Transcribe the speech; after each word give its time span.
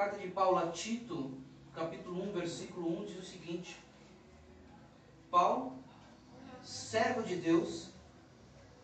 Carta 0.00 0.16
de 0.16 0.28
Paulo 0.28 0.56
a 0.56 0.70
Tito, 0.70 1.30
capítulo 1.74 2.22
1, 2.30 2.32
versículo 2.32 3.02
1, 3.02 3.04
diz 3.04 3.18
o 3.18 3.22
seguinte: 3.22 3.78
Paulo, 5.30 5.76
servo 6.62 7.22
de 7.22 7.36
Deus 7.36 7.90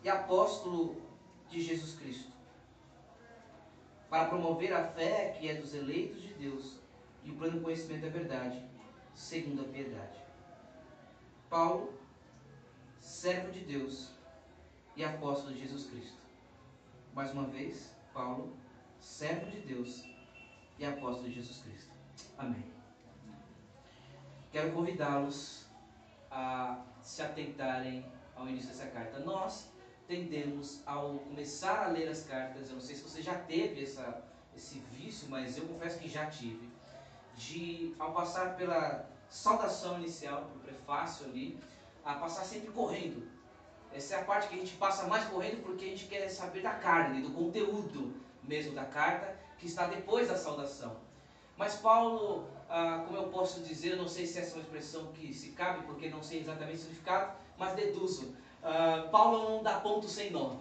e 0.05 0.11
apóstolo 0.11 0.95
de 1.49 1.63
Jesus 1.63 1.99
Cristo, 1.99 2.31
para 4.11 4.29
promover 4.29 4.75
a 4.75 4.85
fé 4.89 5.35
que 5.41 5.49
é 5.49 5.55
dos 5.55 5.73
eleitos 5.73 6.21
de 6.21 6.35
Deus 6.35 6.77
e 7.25 7.31
o 7.31 7.37
pleno 7.37 7.63
conhecimento 7.63 8.03
da 8.03 8.11
verdade, 8.11 8.63
segundo 9.15 9.63
a 9.63 9.69
piedade. 9.73 10.19
Paulo, 11.49 11.95
servo 13.01 13.51
de 13.53 13.61
Deus 13.61 14.11
e 14.95 15.03
apóstolo 15.03 15.55
de 15.55 15.61
Jesus 15.61 15.87
Cristo. 15.87 16.19
Mais 17.15 17.33
uma 17.33 17.45
vez, 17.45 17.91
Paulo, 18.13 18.53
servo 19.01 19.51
de 19.51 19.61
Deus 19.61 20.15
e 20.79 20.85
apóstolo 20.85 21.29
de 21.29 21.35
Jesus 21.35 21.59
Cristo. 21.59 21.91
Amém. 22.39 22.65
Quero 24.53 24.73
convidá-los 24.73 25.67
a 26.31 26.83
se 27.03 27.23
atentarem 27.23 28.05
ao 28.35 28.49
início 28.49 28.69
dessa 28.69 28.87
carta. 28.87 29.21
Nós 29.21 29.69
tendemos, 30.07 30.83
ao 30.87 31.19
começar 31.19 31.85
a 31.85 31.89
ler 31.89 32.09
as 32.09 32.25
cartas, 32.25 32.69
eu 32.69 32.75
não 32.75 32.81
sei 32.81 32.97
se 32.97 33.03
você 33.03 33.23
já 33.23 33.35
teve 33.35 33.83
essa, 33.83 34.23
esse 34.57 34.79
vício, 34.93 35.29
mas 35.29 35.57
eu 35.57 35.67
confesso 35.67 35.99
que 35.99 36.09
já 36.09 36.27
tive, 36.27 36.71
de, 37.35 37.95
ao 37.99 38.13
passar 38.13 38.57
pela 38.57 39.09
saudação 39.29 39.99
inicial, 39.99 40.45
pelo 40.45 40.61
prefácio 40.61 41.27
ali, 41.27 41.59
a 42.05 42.15
passar 42.15 42.45
sempre 42.45 42.71
correndo. 42.71 43.29
Essa 43.93 44.17
é 44.17 44.21
a 44.21 44.25
parte 44.25 44.49
que 44.49 44.55
a 44.55 44.59
gente 44.59 44.77
passa 44.77 45.07
mais 45.07 45.25
correndo 45.25 45.63
porque 45.63 45.85
a 45.87 45.89
gente 45.89 46.07
quer 46.07 46.29
saber 46.29 46.63
da 46.63 46.75
carne, 46.75 47.23
do 47.23 47.31
conteúdo 47.33 48.15
mesmo 48.43 48.75
da 48.75 48.85
carta, 48.85 49.37
que 49.59 49.67
está 49.67 49.87
depois 49.87 50.29
da 50.29 50.37
saudação. 50.37 50.97
Mas 51.57 51.77
Paulo, 51.77 52.45
ah, 52.69 53.05
como 53.07 53.19
eu 53.19 53.29
posso 53.29 53.61
dizer, 53.61 53.93
eu 53.93 53.97
não 53.97 54.09
sei 54.09 54.27
se 54.27 54.39
essa 54.39 54.53
é 54.53 54.55
uma 54.55 54.63
expressão 54.63 55.07
que 55.13 55.33
se 55.33 55.51
cabe, 55.51 55.87
porque 55.87 56.09
não 56.09 56.23
sei 56.23 56.41
exatamente 56.41 56.77
o 56.77 56.81
significado, 56.81 57.33
mas 57.57 57.75
deduzo. 57.75 58.35
Ah, 58.63 59.09
Paulo 59.11 59.51
não 59.51 59.63
dá 59.63 59.81
ponto 59.81 60.09
sem 60.09 60.31
nó. 60.31 60.57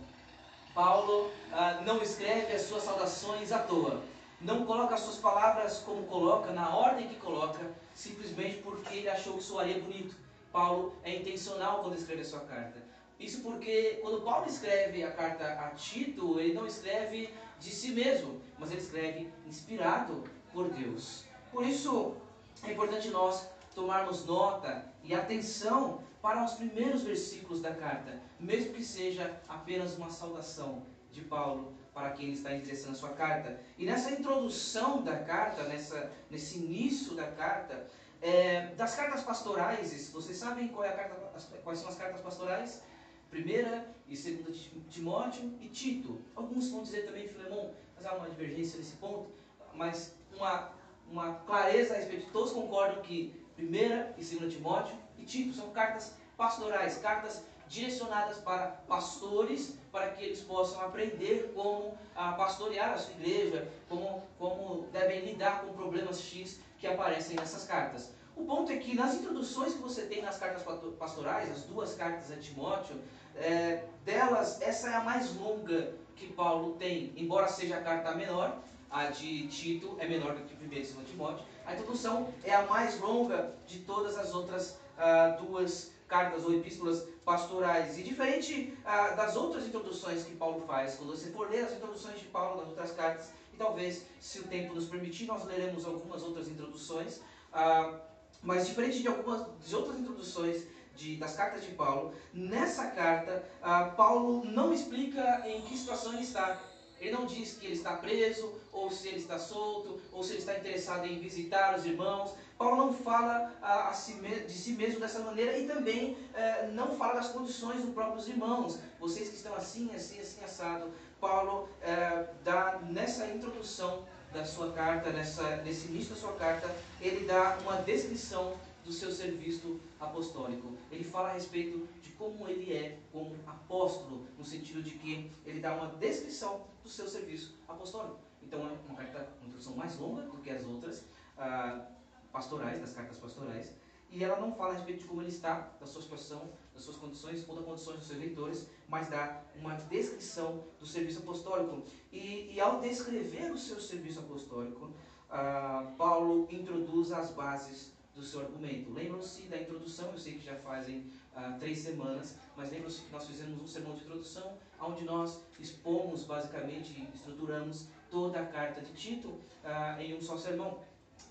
Paulo 0.73 1.31
ah, 1.51 1.81
não 1.85 2.01
escreve 2.01 2.53
as 2.53 2.63
suas 2.63 2.83
saudações 2.83 3.51
à 3.51 3.59
toa. 3.59 4.01
Não 4.41 4.65
coloca 4.65 4.95
as 4.95 5.01
suas 5.01 5.17
palavras 5.17 5.79
como 5.79 6.03
coloca, 6.03 6.51
na 6.51 6.75
ordem 6.75 7.07
que 7.07 7.15
coloca, 7.15 7.59
simplesmente 7.93 8.57
porque 8.57 8.95
ele 8.95 9.09
achou 9.09 9.37
que 9.37 9.43
soaria 9.43 9.79
bonito. 9.79 10.15
Paulo 10.51 10.95
é 11.03 11.15
intencional 11.15 11.81
quando 11.81 11.95
escreve 11.95 12.21
a 12.21 12.25
sua 12.25 12.41
carta. 12.41 12.81
Isso 13.19 13.41
porque 13.41 13.99
quando 14.01 14.21
Paulo 14.21 14.45
escreve 14.47 15.03
a 15.03 15.11
carta 15.11 15.45
a 15.53 15.69
Tito, 15.69 16.39
ele 16.39 16.53
não 16.53 16.67
escreve 16.67 17.33
de 17.59 17.69
si 17.69 17.91
mesmo, 17.91 18.41
mas 18.59 18.71
ele 18.71 18.81
escreve 18.81 19.31
inspirado 19.47 20.23
por 20.51 20.69
Deus. 20.69 21.23
Por 21.51 21.65
isso 21.65 22.17
é 22.63 22.71
importante 22.71 23.09
nós 23.09 23.47
tomarmos 23.73 24.25
nota 24.25 24.85
e 25.03 25.13
atenção 25.13 26.03
para 26.21 26.43
os 26.43 26.53
primeiros 26.53 27.03
versículos 27.03 27.61
da 27.61 27.73
carta, 27.73 28.19
mesmo 28.39 28.73
que 28.73 28.83
seja 28.83 29.39
apenas 29.47 29.95
uma 29.95 30.09
saudação 30.09 30.83
de 31.11 31.21
Paulo 31.21 31.73
para 31.93 32.09
quem 32.11 32.33
está 32.33 32.53
endereçando 32.53 32.91
a 32.91 32.95
sua 32.95 33.09
carta. 33.09 33.59
E 33.77 33.85
nessa 33.85 34.11
introdução 34.11 35.01
da 35.01 35.17
carta, 35.19 35.63
nessa, 35.63 36.11
nesse 36.29 36.57
início 36.57 37.15
da 37.15 37.27
carta, 37.27 37.87
é, 38.21 38.67
das 38.75 38.95
cartas 38.95 39.21
pastorais, 39.21 40.09
vocês 40.11 40.35
sabem 40.37 40.73
é 40.83 40.89
carta, 40.89 41.15
quais 41.63 41.79
são 41.79 41.89
as 41.89 41.95
cartas 41.95 42.21
pastorais? 42.21 42.81
Primeira 43.29 43.93
e 44.07 44.15
segunda 44.15 44.51
Timóteo 44.89 45.53
e 45.59 45.67
Tito. 45.67 46.21
Alguns 46.35 46.69
vão 46.69 46.83
dizer 46.83 47.05
também 47.05 47.27
Filemão, 47.27 47.71
mas 47.95 48.05
há 48.05 48.15
uma 48.15 48.29
divergência 48.29 48.77
nesse 48.77 48.95
ponto. 48.95 49.29
Mas 49.73 50.13
uma, 50.35 50.71
uma 51.09 51.33
clareza 51.45 51.93
a 51.93 51.97
respeito, 51.97 52.31
todos 52.31 52.51
concordam 52.51 53.01
que 53.01 53.33
primeira 53.55 54.13
e 54.17 54.23
segunda 54.23 54.49
Timóteo 54.49 54.95
e 55.17 55.23
Tito 55.23 55.53
são 55.53 55.71
cartas 55.71 56.13
pastorais, 56.37 56.97
cartas 56.97 57.43
direcionadas 57.67 58.37
para 58.39 58.67
pastores, 58.87 59.77
para 59.91 60.11
que 60.11 60.23
eles 60.23 60.41
possam 60.41 60.81
aprender 60.81 61.51
como 61.55 61.97
ah, 62.15 62.33
pastorear 62.33 62.93
a 62.93 62.97
sua 62.97 63.13
igreja, 63.13 63.67
como, 63.89 64.23
como 64.37 64.87
devem 64.91 65.21
lidar 65.21 65.61
com 65.61 65.73
problemas 65.73 66.21
X 66.21 66.59
que 66.77 66.87
aparecem 66.87 67.35
nessas 67.35 67.65
cartas. 67.65 68.11
O 68.35 68.43
ponto 68.43 68.71
é 68.71 68.77
que 68.77 68.95
nas 68.95 69.15
introduções 69.15 69.73
que 69.73 69.79
você 69.79 70.03
tem 70.03 70.21
nas 70.21 70.37
cartas 70.37 70.63
pastorais, 70.99 71.49
as 71.49 71.63
duas 71.63 71.95
cartas 71.95 72.31
a 72.31 72.35
Timóteo, 72.35 72.95
é, 73.35 73.85
delas, 74.03 74.61
essa 74.61 74.89
é 74.89 74.95
a 74.95 75.03
mais 75.03 75.33
longa 75.35 75.93
que 76.15 76.31
Paulo 76.33 76.73
tem, 76.73 77.13
embora 77.15 77.47
seja 77.47 77.77
a 77.77 77.81
carta 77.81 78.13
menor, 78.13 78.57
a 78.89 79.07
de 79.07 79.47
Tito 79.47 79.95
é 79.99 80.07
menor 80.07 80.35
do 80.35 80.43
que 80.43 80.55
1 80.55 80.65
e 80.65 80.67
2 80.67 80.95
Timóteo. 81.07 81.45
A 81.65 81.73
introdução 81.73 82.33
é 82.43 82.53
a 82.53 82.65
mais 82.65 82.99
longa 82.99 83.53
de 83.65 83.79
todas 83.79 84.17
as 84.17 84.33
outras 84.33 84.77
ah, 84.97 85.37
duas 85.39 85.91
cartas 86.07 86.45
ou 86.45 86.53
epístolas 86.53 87.07
pastorais. 87.23 87.97
E 87.97 88.03
diferente 88.03 88.77
ah, 88.85 89.09
das 89.09 89.35
outras 89.35 89.65
introduções 89.65 90.23
que 90.23 90.35
Paulo 90.35 90.61
faz, 90.65 90.95
quando 90.95 91.09
você 91.09 91.29
for 91.31 91.49
ler 91.49 91.65
as 91.65 91.73
introduções 91.73 92.19
de 92.19 92.25
Paulo 92.25 92.61
nas 92.61 92.69
outras 92.69 92.91
cartas, 92.91 93.31
e 93.53 93.57
talvez, 93.57 94.05
se 94.19 94.39
o 94.39 94.43
tempo 94.43 94.73
nos 94.73 94.85
permitir, 94.85 95.25
nós 95.25 95.43
leremos 95.45 95.85
algumas 95.85 96.23
outras 96.23 96.47
introduções, 96.47 97.21
ah, 97.51 97.99
mas 98.41 98.67
diferente 98.67 99.01
de 99.01 99.07
algumas 99.07 99.45
de 99.65 99.75
outras 99.75 99.99
introduções 99.99 100.67
de, 100.95 101.17
das 101.17 101.35
cartas 101.35 101.63
de 101.63 101.71
Paulo, 101.71 102.13
nessa 102.33 102.87
carta, 102.87 103.43
ah, 103.61 103.93
Paulo 103.97 104.45
não 104.45 104.73
explica 104.73 105.43
em 105.47 105.61
que 105.61 105.77
situação 105.77 106.13
ele 106.13 106.23
está. 106.23 106.59
Ele 106.99 107.11
não 107.11 107.25
diz 107.25 107.57
que 107.57 107.65
ele 107.65 107.75
está 107.75 107.97
preso, 107.97 108.53
ou 108.71 108.89
se 108.89 109.09
ele 109.09 109.17
está 109.17 109.37
solto, 109.37 109.99
ou 110.11 110.23
se 110.23 110.31
ele 110.31 110.39
está 110.39 110.57
interessado 110.57 111.05
em 111.05 111.19
visitar 111.19 111.77
os 111.77 111.85
irmãos. 111.85 112.33
Paulo 112.57 112.77
não 112.77 112.93
fala 112.93 113.53
a, 113.61 113.89
a 113.89 113.93
si, 113.93 114.13
de 114.13 114.53
si 114.53 114.71
mesmo 114.71 115.01
dessa 115.01 115.19
maneira 115.19 115.57
e 115.57 115.67
também 115.67 116.17
eh, 116.33 116.69
não 116.71 116.95
fala 116.95 117.15
das 117.15 117.29
condições 117.29 117.81
dos 117.81 117.93
próprios 117.93 118.29
irmãos. 118.29 118.79
Vocês 118.97 119.27
que 119.27 119.35
estão 119.35 119.53
assim, 119.55 119.93
assim, 119.93 120.19
assim, 120.21 120.43
assado. 120.43 120.91
Paulo 121.19 121.67
eh, 121.81 122.27
dá 122.45 122.79
nessa 122.89 123.27
introdução 123.27 124.05
da 124.35 124.43
sua 124.43 124.73
carta, 124.73 125.11
nessa, 125.11 125.55
nesse 125.63 125.87
início 125.87 126.13
da 126.13 126.19
sua 126.19 126.33
carta, 126.33 126.69
ele 126.99 127.25
dá 127.25 127.57
uma 127.61 127.77
descrição 127.77 128.57
do 128.83 128.91
seu 128.91 129.09
serviço 129.09 129.79
apostólico. 129.97 130.73
Ele 130.91 131.05
fala 131.05 131.29
a 131.29 131.33
respeito 131.33 131.87
de 132.01 132.11
como 132.11 132.47
ele 132.49 132.73
é 132.73 132.99
como 133.13 133.33
apóstolo, 133.47 134.27
no 134.37 134.43
sentido 134.43 134.83
de 134.83 134.91
que 134.91 135.31
ele 135.45 135.61
dá 135.61 135.73
uma 135.73 135.87
descrição 135.87 136.65
do 136.83 136.89
seu 136.89 137.07
serviço 137.07 137.55
apostólico. 137.67 138.19
Então 138.43 138.59
é 138.59 138.71
uma 138.87 138.95
carta, 138.95 139.29
uma 139.39 139.47
introdução 139.47 139.73
mais 139.75 139.97
longa 139.97 140.23
do 140.23 140.37
que 140.37 140.49
as 140.49 140.65
outras 140.65 141.05
ah, 141.37 141.85
pastorais, 142.31 142.81
das 142.81 142.93
cartas 142.93 143.17
pastorais, 143.17 143.71
e 144.11 144.23
ela 144.23 144.39
não 144.39 144.53
fala 144.53 144.73
a 144.73 144.75
respeito 144.75 144.99
de 144.99 145.05
como 145.05 145.21
ele 145.21 145.29
está, 145.29 145.71
da 145.79 145.85
sua 145.85 146.01
situação, 146.01 146.49
das 146.75 146.83
suas 146.83 146.97
condições 146.97 147.47
ou 147.47 147.55
das 147.55 147.65
condições 147.65 147.97
dos 147.99 148.07
seus 148.07 148.19
leitores, 148.19 148.67
mas 148.87 149.09
dá 149.09 149.41
uma 149.55 149.75
descrição 149.75 150.63
do 150.79 150.85
serviço 150.85 151.19
apostólico. 151.19 151.83
E, 152.11 152.51
e 152.53 152.59
ao 152.59 152.81
descrever 152.81 153.51
o 153.51 153.57
seu 153.57 153.79
serviço 153.79 154.19
apostólico, 154.19 154.91
ah, 155.29 155.91
Paulo 155.97 156.47
introduz 156.51 157.11
as 157.11 157.31
bases 157.31 157.95
do 158.13 158.23
seu 158.23 158.41
argumento. 158.41 158.93
Lembram-se 158.93 159.43
da 159.43 159.57
introdução, 159.57 160.11
eu 160.11 160.17
sei 160.17 160.33
que 160.33 160.45
já 160.45 160.55
fazem 160.55 161.05
ah, 161.35 161.55
três 161.59 161.79
semanas, 161.79 162.37
mas 162.55 162.71
lembram-se 162.71 163.01
que 163.01 163.11
nós 163.11 163.25
fizemos 163.25 163.61
um 163.61 163.67
sermão 163.67 163.95
de 163.95 164.03
introdução, 164.03 164.57
onde 164.79 165.03
nós 165.03 165.41
expomos, 165.59 166.23
basicamente, 166.23 167.07
estruturamos 167.13 167.87
toda 168.11 168.39
a 168.39 168.45
carta 168.45 168.81
de 168.81 168.91
Tito 168.93 169.39
ah, 169.63 170.01
em 170.01 170.15
um 170.15 170.21
só 170.21 170.37
sermão. 170.37 170.79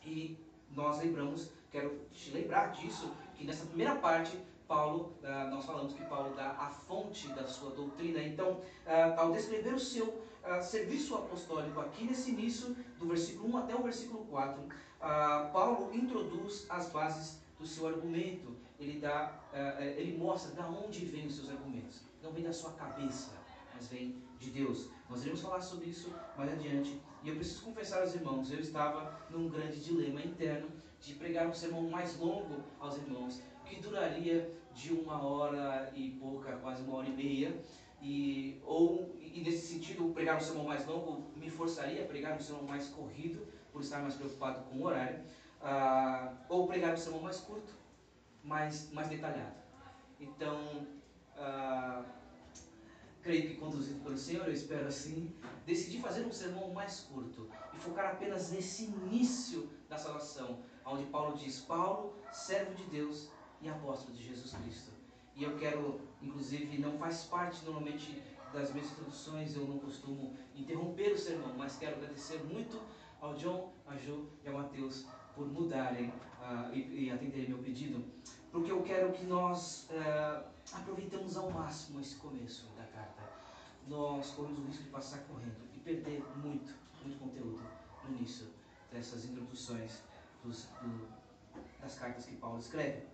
E 0.05 0.39
nós 0.71 0.99
lembramos, 0.99 1.51
quero 1.71 1.99
te 2.13 2.31
lembrar 2.31 2.73
disso, 2.73 3.11
que 3.35 3.45
nessa 3.45 3.67
primeira 3.67 3.97
parte, 3.97 4.39
Paulo, 4.67 5.13
ah, 5.23 5.47
nós 5.51 5.65
falamos 5.65 5.93
que 5.93 6.03
Paulo 6.05 6.35
dá 6.35 6.51
a 6.53 6.71
fonte 6.71 7.29
da 7.29 7.47
sua 7.47 7.71
doutrina. 7.71 8.23
Então, 8.23 8.61
ah, 8.87 9.15
ao 9.19 9.33
descrever 9.33 9.75
o 9.75 9.79
seu 9.79 10.23
ah, 10.43 10.61
serviço 10.61 11.15
apostólico 11.15 11.81
aqui 11.81 12.05
nesse 12.05 12.31
início, 12.31 12.77
do 12.99 13.07
versículo 13.07 13.55
1 13.55 13.57
até 13.59 13.75
o 13.75 13.83
versículo 13.83 14.25
4, 14.27 14.63
ah, 15.01 15.51
Paulo 15.53 15.95
introduz 15.95 16.67
as 16.69 16.91
bases 16.91 17.39
do 17.59 17.67
seu 17.67 17.87
argumento. 17.87 18.55
Ele, 18.79 18.99
dá, 18.99 19.33
eh, 19.53 19.95
ele 19.97 20.19
mostra 20.19 20.51
de 20.53 20.61
onde 20.61 21.05
vêm 21.05 21.27
os 21.27 21.37
seus 21.37 21.49
argumentos. 21.49 22.03
Não 22.23 22.33
vem 22.33 22.43
da 22.43 22.53
sua 22.53 22.73
cabeça, 22.73 23.31
mas 23.73 23.87
vem 23.87 24.17
de 24.39 24.51
Deus. 24.51 24.91
Nós 25.09 25.23
iremos 25.23 25.41
falar 25.41 25.61
sobre 25.63 25.87
isso 25.87 26.13
mais 26.37 26.53
adiante. 26.53 27.01
E 27.23 27.29
eu 27.29 27.37
preciso 27.37 27.63
confessar 27.63 28.03
aos 28.03 28.15
irmãos, 28.15 28.51
eu 28.51 28.59
estava 28.59 29.19
num 29.31 29.49
grande 29.49 29.83
dilema 29.83 30.21
interno 30.21 30.69
de 31.01 31.15
pregar 31.15 31.47
um 31.47 31.55
sermão 31.55 31.89
mais 31.89 32.19
longo 32.19 32.65
aos 32.81 32.97
irmãos, 32.97 33.41
que 33.65 33.81
duraria 33.81 34.51
de 34.75 34.93
uma 34.93 35.23
hora 35.23 35.93
e 35.95 36.11
pouca, 36.11 36.57
quase 36.57 36.83
uma 36.83 36.97
hora 36.97 37.09
e 37.09 37.13
meia. 37.13 37.57
E, 38.03 38.61
ou, 38.65 39.17
e 39.21 39.41
nesse 39.41 39.75
sentido, 39.75 40.13
pregar 40.13 40.37
um 40.37 40.41
sermão 40.41 40.65
mais 40.65 40.87
longo 40.87 41.25
me 41.37 41.49
forçaria 41.49 42.05
a 42.05 42.07
pregar 42.07 42.37
um 42.37 42.41
sermão 42.41 42.65
mais 42.65 42.89
corrido, 42.89 43.47
por 43.73 43.81
estar 43.81 44.01
mais 44.03 44.15
preocupado 44.15 44.63
com 44.65 44.79
o 44.79 44.85
horário, 44.85 45.21
ah, 45.63 46.33
ou 46.49 46.67
pregar 46.67 46.93
um 46.93 46.97
sermão 46.97 47.23
mais 47.23 47.41
curto, 47.41 47.73
mais, 48.43 48.93
mais 48.93 49.09
detalhado. 49.09 49.57
Então, 50.21 50.87
ah, 51.37 52.05
creio 53.23 53.49
que 53.49 53.55
conduzido 53.57 54.01
pelo 54.01 54.19
Senhor, 54.19 54.47
eu 54.47 54.53
espero 54.53 54.87
assim, 54.87 55.35
decidi 55.65 55.99
fazer 55.99 56.27
um 56.27 56.33
sermão 56.33 56.73
mais 56.73 57.01
curto 57.01 57.49
e 57.73 57.79
focar 57.79 58.13
apenas 58.13 58.53
nesse 58.53 58.85
início 58.85 59.71
da 59.89 59.97
salvação, 59.97 60.61
onde 60.85 61.07
Paulo 61.07 61.37
diz: 61.37 61.61
Paulo, 61.61 62.15
servo 62.31 62.75
de 62.75 62.85
Deus 62.85 63.31
e 63.65 63.71
apóstolo 63.71 64.15
de 64.15 64.25
Jesus 64.25 64.53
Cristo. 64.55 64.93
E 65.35 65.43
eu 65.43 65.57
quero, 65.57 66.01
inclusive, 66.23 66.79
não 66.79 66.99
faz 66.99 67.25
parte 67.25 67.65
normalmente 67.65 68.23
das 68.53 68.73
minhas 68.73 68.91
introduções, 68.93 69.57
eu 69.57 69.67
não 69.67 69.79
costumo 69.79 70.37
interromper 70.55 71.13
o 71.13 71.19
sermão, 71.19 71.55
mas 71.57 71.77
quero 71.77 71.97
agradecer 71.97 72.45
muito 72.45 72.81
ao 73.21 73.35
John, 73.35 73.73
a 73.87 73.97
Jo 73.97 74.29
e 74.45 74.49
ao 74.49 74.55
Mateus 74.55 75.07
por 75.35 75.49
mudarem 75.49 76.09
uh, 76.09 76.73
e, 76.73 77.07
e 77.07 77.11
atenderem 77.11 77.49
meu 77.49 77.59
pedido, 77.59 78.05
porque 78.53 78.71
eu 78.71 78.83
quero 78.83 79.13
que 79.13 79.25
nós 79.25 79.89
uh, 79.91 80.47
aproveitemos 80.73 81.37
ao 81.37 81.51
máximo 81.51 82.01
esse 82.01 82.15
começo 82.17 82.69
da 82.77 82.85
carta. 82.85 83.23
Nós 83.89 84.31
corremos 84.31 84.61
o 84.61 84.63
risco 84.63 84.85
de 84.85 84.91
passar 84.91 85.19
correndo 85.25 85.69
e 85.75 85.81
perder 85.81 86.23
muito, 86.37 86.73
muito 87.03 87.19
conteúdo 87.19 87.61
no 88.05 88.17
início 88.17 88.47
dessas 88.93 89.25
introduções 89.25 90.01
dos, 90.45 90.67
do, 90.81 91.09
das 91.81 91.99
cartas 91.99 92.25
que 92.27 92.37
Paulo 92.37 92.59
escreve. 92.59 93.14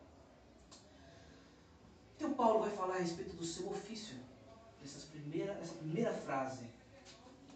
Então 2.20 2.34
Paulo 2.34 2.60
vai 2.60 2.68
falar 2.68 2.96
a 2.96 2.98
respeito 2.98 3.34
do 3.34 3.46
seu 3.46 3.70
ofício, 3.70 4.14
essas 4.84 5.04
primeira, 5.04 5.54
essa 5.54 5.72
primeira 5.72 6.12
frase. 6.12 6.66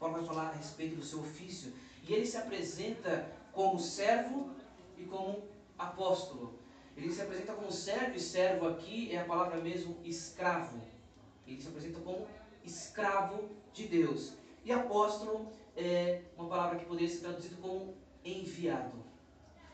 Paulo 0.00 0.14
vai 0.14 0.24
falar 0.24 0.48
a 0.48 0.52
respeito 0.52 0.96
do 0.96 1.04
seu 1.04 1.20
ofício. 1.20 1.70
E 2.02 2.14
ele 2.14 2.24
se 2.24 2.38
apresenta 2.38 3.30
como 3.52 3.78
servo 3.78 4.48
e 4.96 5.04
como 5.04 5.42
apóstolo. 5.76 6.58
Ele 6.96 7.12
se 7.12 7.20
apresenta 7.20 7.52
como 7.52 7.70
servo, 7.70 8.16
e 8.16 8.20
servo 8.20 8.66
aqui 8.66 9.12
é 9.12 9.18
a 9.18 9.26
palavra 9.26 9.60
mesmo 9.60 9.98
escravo. 10.02 10.80
Ele 11.46 11.60
se 11.60 11.68
apresenta 11.68 12.00
como 12.00 12.26
escravo 12.64 13.50
de 13.74 13.86
Deus. 13.86 14.32
E 14.64 14.72
apóstolo 14.72 15.46
é 15.76 16.22
uma 16.38 16.48
palavra 16.48 16.78
que 16.78 16.86
poderia 16.86 17.10
ser 17.10 17.20
traduzida 17.20 17.56
como 17.60 17.94
enviado. 18.24 19.04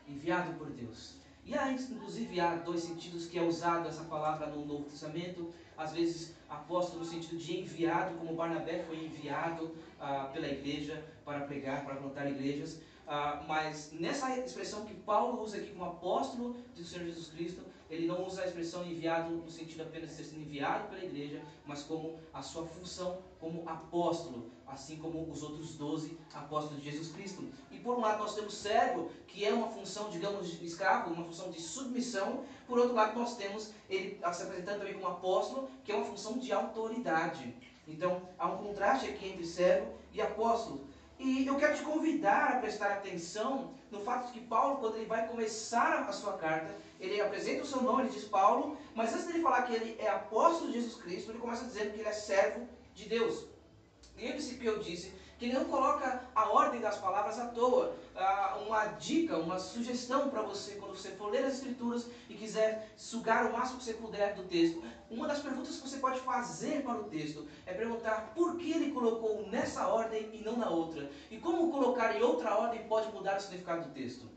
Enviado 0.05 0.53
por 0.55 0.69
Deus. 0.69 1.20
E 1.45 1.55
há, 1.55 1.71
inclusive, 1.71 2.39
há 2.39 2.55
dois 2.55 2.81
sentidos 2.81 3.25
que 3.25 3.37
é 3.37 3.43
usado 3.43 3.87
essa 3.87 4.03
palavra 4.03 4.47
no 4.47 4.65
Novo 4.65 4.85
Testamento. 4.85 5.53
Às 5.77 5.91
vezes, 5.91 6.35
apóstolo 6.47 6.99
no 6.99 7.05
sentido 7.05 7.37
de 7.37 7.59
enviado, 7.59 8.17
como 8.17 8.35
Barnabé 8.35 8.83
foi 8.83 9.03
enviado 9.03 9.75
ah, 9.99 10.29
pela 10.31 10.47
igreja 10.47 11.03
para 11.25 11.41
pregar, 11.41 11.83
para 11.83 11.95
plantar 11.95 12.29
igrejas. 12.29 12.79
Ah, 13.07 13.43
mas 13.47 13.91
nessa 13.93 14.37
expressão 14.39 14.85
que 14.85 14.93
Paulo 14.93 15.41
usa 15.41 15.57
aqui 15.57 15.71
como 15.71 15.85
apóstolo 15.85 16.55
do 16.75 16.83
Senhor 16.83 17.05
Jesus 17.05 17.29
Cristo, 17.29 17.61
ele 17.89 18.07
não 18.07 18.25
usa 18.25 18.43
a 18.43 18.45
expressão 18.45 18.85
enviado 18.85 19.31
no 19.31 19.49
sentido 19.49 19.81
apenas 19.81 20.15
de 20.15 20.23
ser 20.23 20.35
enviado 20.37 20.87
pela 20.87 21.03
igreja, 21.03 21.41
mas 21.65 21.83
como 21.83 22.17
a 22.33 22.41
sua 22.41 22.65
função 22.65 23.19
como 23.37 23.67
apóstolo, 23.67 24.49
assim 24.71 24.97
como 24.97 25.29
os 25.29 25.43
outros 25.43 25.75
doze 25.75 26.17
apóstolos 26.33 26.81
de 26.81 26.89
Jesus 26.89 27.11
Cristo. 27.11 27.47
E 27.69 27.79
por 27.79 27.97
um 27.97 28.01
lado 28.01 28.19
nós 28.19 28.35
temos 28.35 28.53
servo, 28.53 29.09
que 29.27 29.45
é 29.45 29.53
uma 29.53 29.67
função, 29.67 30.09
digamos, 30.09 30.49
de 30.49 30.65
escravo, 30.65 31.13
uma 31.13 31.25
função 31.25 31.49
de 31.51 31.59
submissão. 31.59 32.43
Por 32.67 32.79
outro 32.79 32.95
lado 32.95 33.19
nós 33.19 33.35
temos 33.35 33.71
ele 33.89 34.17
se 34.17 34.43
apresentando 34.43 34.79
também 34.79 34.93
como 34.93 35.07
apóstolo, 35.07 35.69
que 35.83 35.91
é 35.91 35.95
uma 35.95 36.05
função 36.05 36.37
de 36.37 36.51
autoridade. 36.51 37.53
Então 37.87 38.21
há 38.37 38.47
um 38.47 38.57
contraste 38.57 39.09
aqui 39.09 39.27
entre 39.27 39.45
servo 39.45 39.93
e 40.13 40.21
apóstolo. 40.21 40.87
E 41.19 41.45
eu 41.45 41.55
quero 41.55 41.75
te 41.75 41.83
convidar 41.83 42.53
a 42.53 42.59
prestar 42.59 42.93
atenção 42.93 43.75
no 43.91 43.99
fato 43.99 44.27
de 44.27 44.39
que 44.39 44.45
Paulo, 44.47 44.77
quando 44.77 44.95
ele 44.95 45.05
vai 45.05 45.27
começar 45.27 46.05
a 46.09 46.11
sua 46.11 46.33
carta, 46.33 46.75
ele 46.99 47.21
apresenta 47.21 47.61
o 47.61 47.65
seu 47.65 47.81
nome, 47.81 48.03
ele 48.03 48.09
diz 48.09 48.23
Paulo, 48.23 48.77
mas 48.95 49.13
antes 49.13 49.27
dele 49.27 49.41
falar 49.41 49.63
que 49.63 49.73
ele 49.73 49.95
é 49.99 50.09
apóstolo 50.09 50.71
de 50.71 50.79
Jesus 50.79 50.95
Cristo, 51.01 51.31
ele 51.31 51.39
começa 51.39 51.65
dizendo 51.65 51.93
que 51.93 51.99
ele 51.99 52.09
é 52.09 52.13
servo 52.13 52.67
de 52.95 53.07
Deus. 53.07 53.50
Lembre-se 54.21 54.55
que 54.55 54.65
eu 54.65 54.77
disse 54.77 55.11
que 55.39 55.51
não 55.51 55.65
coloca 55.65 56.29
a 56.35 56.49
ordem 56.49 56.79
das 56.79 56.99
palavras 56.99 57.39
à 57.39 57.47
toa. 57.47 57.95
Ah, 58.15 58.59
uma 58.63 58.85
dica, 58.85 59.39
uma 59.39 59.57
sugestão 59.57 60.29
para 60.29 60.43
você, 60.43 60.75
quando 60.75 60.95
você 60.95 61.09
for 61.09 61.31
ler 61.31 61.43
as 61.43 61.55
Escrituras 61.55 62.05
e 62.29 62.35
quiser 62.35 62.93
sugar 62.95 63.47
o 63.47 63.53
máximo 63.53 63.79
que 63.79 63.85
você 63.85 63.95
puder 63.95 64.35
do 64.35 64.43
texto, 64.43 64.83
uma 65.09 65.27
das 65.27 65.39
perguntas 65.39 65.77
que 65.77 65.89
você 65.89 65.97
pode 65.97 66.19
fazer 66.19 66.83
para 66.83 66.99
o 66.99 67.05
texto 67.05 67.47
é 67.65 67.73
perguntar 67.73 68.31
por 68.35 68.55
que 68.57 68.71
ele 68.71 68.91
colocou 68.91 69.47
nessa 69.47 69.87
ordem 69.87 70.29
e 70.31 70.43
não 70.43 70.57
na 70.57 70.69
outra. 70.69 71.09
E 71.31 71.37
como 71.39 71.71
colocar 71.71 72.15
em 72.15 72.21
outra 72.21 72.55
ordem 72.55 72.83
pode 72.83 73.11
mudar 73.11 73.37
o 73.37 73.41
significado 73.41 73.87
do 73.87 73.93
texto. 73.95 74.29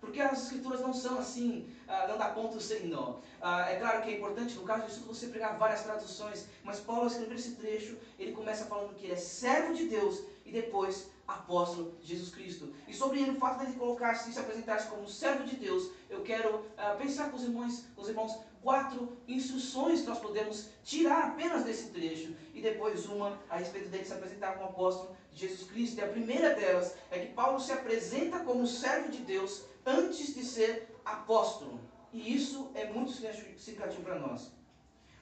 Porque 0.00 0.20
as 0.20 0.44
escrituras 0.44 0.80
não 0.80 0.92
são 0.92 1.18
assim, 1.18 1.68
ah, 1.88 2.06
não 2.08 2.18
dá 2.18 2.28
ponto 2.28 2.60
sem 2.60 2.86
nó. 2.86 3.16
Ah, 3.40 3.70
é 3.70 3.76
claro 3.78 4.02
que 4.02 4.10
é 4.10 4.16
importante, 4.16 4.54
no 4.54 4.64
caso 4.64 4.86
disso, 4.86 5.00
você 5.06 5.28
pregar 5.28 5.58
várias 5.58 5.82
traduções, 5.82 6.46
mas 6.62 6.80
Paulo, 6.80 7.02
ao 7.02 7.06
escrever 7.08 7.34
esse 7.34 7.52
trecho, 7.52 7.96
ele 8.18 8.32
começa 8.32 8.66
falando 8.66 8.94
que 8.94 9.06
ele 9.06 9.14
é 9.14 9.16
servo 9.16 9.74
de 9.74 9.86
Deus 9.86 10.22
e 10.44 10.52
depois 10.52 11.10
apóstolo 11.26 11.96
de 12.00 12.08
Jesus 12.14 12.32
Cristo. 12.32 12.72
E 12.86 12.94
sobre 12.94 13.20
ele, 13.20 13.32
o 13.32 13.40
fato 13.40 13.58
de 13.58 13.66
ele 13.66 13.78
colocar-se 13.78 14.30
e 14.30 14.32
se 14.32 14.38
apresentar-se 14.38 14.88
como 14.88 15.08
servo 15.08 15.44
de 15.44 15.56
Deus, 15.56 15.90
eu 16.08 16.22
quero 16.22 16.64
ah, 16.76 16.94
pensar 16.94 17.30
com 17.30 17.36
os 17.36 17.42
irmãos, 17.42 17.84
com 17.94 18.02
os 18.02 18.08
irmãos 18.08 18.38
quatro 18.62 19.16
instruções 19.28 20.00
que 20.00 20.08
nós 20.08 20.18
podemos 20.18 20.70
tirar 20.82 21.28
apenas 21.28 21.64
desse 21.64 21.90
trecho 21.90 22.34
e 22.52 22.60
depois 22.60 23.06
uma 23.06 23.40
a 23.48 23.58
respeito 23.58 23.88
dele 23.88 24.04
se 24.04 24.12
apresentar 24.12 24.54
como 24.54 24.70
apóstolo 24.70 25.16
de 25.32 25.46
Jesus 25.46 25.70
Cristo. 25.70 25.98
E 25.98 26.02
a 26.02 26.08
primeira 26.08 26.54
delas 26.54 26.94
é 27.10 27.20
que 27.20 27.32
Paulo 27.32 27.60
se 27.60 27.70
apresenta 27.72 28.40
como 28.40 28.66
servo 28.66 29.08
de 29.08 29.18
Deus 29.18 29.64
antes 29.86 30.34
de 30.34 30.44
ser 30.44 30.94
apóstolo. 31.04 31.80
E 32.12 32.34
isso 32.34 32.70
é 32.74 32.86
muito 32.86 33.12
significativo 33.12 34.02
para 34.02 34.18
nós. 34.18 34.50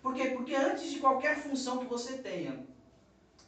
Por 0.03 0.15
quê? 0.15 0.31
Porque 0.31 0.55
antes 0.55 0.91
de 0.91 0.99
qualquer 0.99 1.37
função 1.37 1.79
que 1.79 1.87
você 1.87 2.19
tenha, 2.19 2.67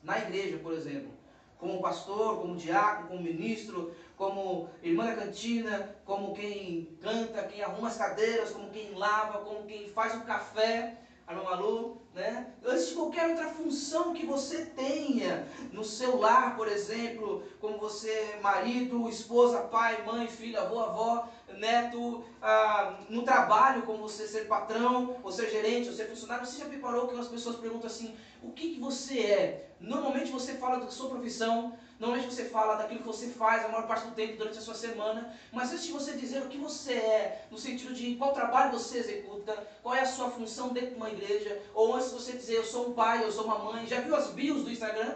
na 0.03 0.19
igreja, 0.19 0.59
por 0.59 0.73
exemplo, 0.73 1.11
como 1.59 1.81
pastor, 1.81 2.41
como 2.41 2.57
diácono, 2.57 3.09
como 3.09 3.23
ministro, 3.23 3.95
como 4.17 4.69
irmã 4.83 5.07
da 5.07 5.17
cantina, 5.17 5.97
como 6.05 6.35
quem 6.35 6.97
canta, 7.01 7.47
quem 7.47 7.62
arruma 7.62 7.89
as 7.89 7.97
cadeiras, 7.97 8.51
como 8.51 8.71
quem 8.71 8.95
lava, 8.95 9.41
como 9.41 9.67
quem 9.67 9.89
faz 9.89 10.15
o 10.15 10.25
café, 10.25 10.99
Malu, 11.34 11.99
né? 12.14 12.46
Antes 12.64 12.88
de 12.88 12.94
qualquer 12.94 13.28
outra 13.28 13.49
função 13.49 14.14
que 14.14 14.25
você 14.25 14.64
tenha 14.67 15.46
no 15.73 15.84
seu 15.84 16.17
lar, 16.19 16.56
por 16.56 16.69
exemplo, 16.69 17.43
como 17.61 17.78
você, 17.78 18.38
marido, 18.40 19.08
esposa, 19.08 19.61
pai, 19.61 20.02
mãe, 20.05 20.28
filho, 20.28 20.58
avô, 20.61 20.81
avó, 20.81 21.28
neto, 21.58 22.23
ah, 22.40 23.00
no 23.08 23.23
trabalho, 23.23 23.82
como 23.82 23.99
você 23.99 24.26
ser 24.26 24.46
patrão, 24.46 25.17
ou 25.23 25.32
ser 25.32 25.50
gerente, 25.50 25.88
ou 25.88 25.94
ser 25.94 26.08
funcionário, 26.08 26.46
você 26.46 26.58
já 26.58 26.67
preparou 26.67 27.08
que 27.08 27.19
as 27.19 27.28
pessoas 27.28 27.56
perguntam 27.56 27.87
assim, 27.87 28.17
o 28.43 28.52
que, 28.52 28.75
que 28.75 28.81
você 28.81 29.20
é? 29.20 29.70
Normalmente 29.81 30.31
você 30.31 30.55
fala 30.55 30.78
da 30.78 30.90
sua 30.90 31.11
profissão, 31.11 31.76
Normalmente 31.99 32.33
você 32.33 32.45
fala 32.45 32.77
daquilo 32.77 33.01
que 33.01 33.07
você 33.07 33.29
faz 33.29 33.65
a 33.65 33.69
maior 33.69 33.87
parte 33.87 34.07
do 34.07 34.15
tempo 34.15 34.37
durante 34.37 34.59
a 34.59 34.61
sua 34.61 34.75
semana, 34.75 35.33
mas 35.51 35.73
antes 35.73 35.87
de 35.87 35.93
você 35.93 36.12
dizer 36.12 36.43
o 36.43 36.49
que 36.49 36.59
você 36.59 36.93
é, 36.93 37.47
no 37.50 37.57
sentido 37.57 37.95
de 37.95 38.17
qual 38.17 38.35
trabalho 38.35 38.73
você 38.73 38.99
executa, 38.99 39.67
qual 39.83 39.95
é 39.95 40.00
a 40.00 40.07
sua 40.07 40.31
função 40.31 40.69
dentro 40.69 40.91
de 40.91 40.97
uma 40.97 41.11
igreja, 41.11 41.62
ou 41.75 41.95
antes 41.95 42.09
de 42.11 42.15
você 42.15 42.33
dizer 42.33 42.57
eu 42.57 42.65
sou 42.65 42.91
um 42.91 42.93
pai, 42.93 43.25
eu 43.25 43.33
sou 43.33 43.45
uma 43.45 43.59
mãe, 43.59 43.87
já 43.87 44.00
viu 44.00 44.15
as 44.15 44.29
bios 44.29 44.62
do 44.62 44.71
Instagram? 44.71 45.15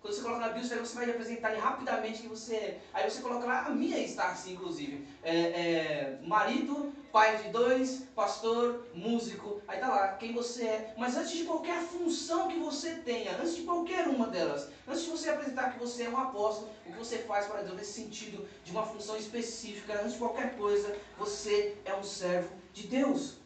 Quando 0.00 0.14
você 0.14 0.22
coloca 0.22 0.40
na 0.40 0.48
bio, 0.48 0.62
você 0.62 0.94
vai 0.94 1.10
apresentar 1.10 1.54
rapidamente 1.58 2.20
quem 2.20 2.28
você 2.30 2.54
é. 2.54 2.80
Aí 2.92 3.08
você 3.08 3.20
coloca 3.20 3.44
lá, 3.44 3.66
a 3.66 3.70
minha 3.70 3.98
está 3.98 4.28
assim, 4.28 4.54
inclusive. 4.54 5.06
É, 5.22 5.36
é, 5.36 6.18
marido, 6.22 6.92
pai 7.12 7.42
de 7.42 7.48
dois, 7.50 8.02
pastor, 8.14 8.86
músico. 8.94 9.60
Aí 9.66 9.78
tá 9.78 9.88
lá, 9.88 10.08
quem 10.14 10.32
você 10.32 10.64
é. 10.64 10.94
Mas 10.96 11.16
antes 11.16 11.32
de 11.32 11.44
qualquer 11.44 11.82
função 11.82 12.48
que 12.48 12.58
você 12.58 12.94
tenha, 12.96 13.36
antes 13.36 13.56
de 13.56 13.62
qualquer 13.62 14.06
uma 14.08 14.26
delas, 14.26 14.68
antes 14.86 15.02
de 15.04 15.10
você 15.10 15.30
apresentar 15.30 15.72
que 15.72 15.78
você 15.78 16.04
é 16.04 16.08
um 16.08 16.18
apóstolo, 16.18 16.70
o 16.86 16.92
que 16.92 16.98
você 16.98 17.18
faz 17.18 17.46
para 17.46 17.62
Deus 17.62 17.76
nesse 17.76 17.92
sentido 17.92 18.48
de 18.64 18.70
uma 18.70 18.86
função 18.86 19.16
específica, 19.16 20.00
antes 20.00 20.12
de 20.12 20.18
qualquer 20.18 20.56
coisa, 20.56 20.96
você 21.18 21.76
é 21.84 21.94
um 21.94 22.04
servo 22.04 22.50
de 22.72 22.86
Deus. 22.86 23.36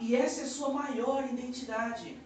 E 0.00 0.16
essa 0.16 0.40
é 0.40 0.44
a 0.44 0.48
sua 0.48 0.70
maior 0.70 1.24
identidade. 1.24 2.18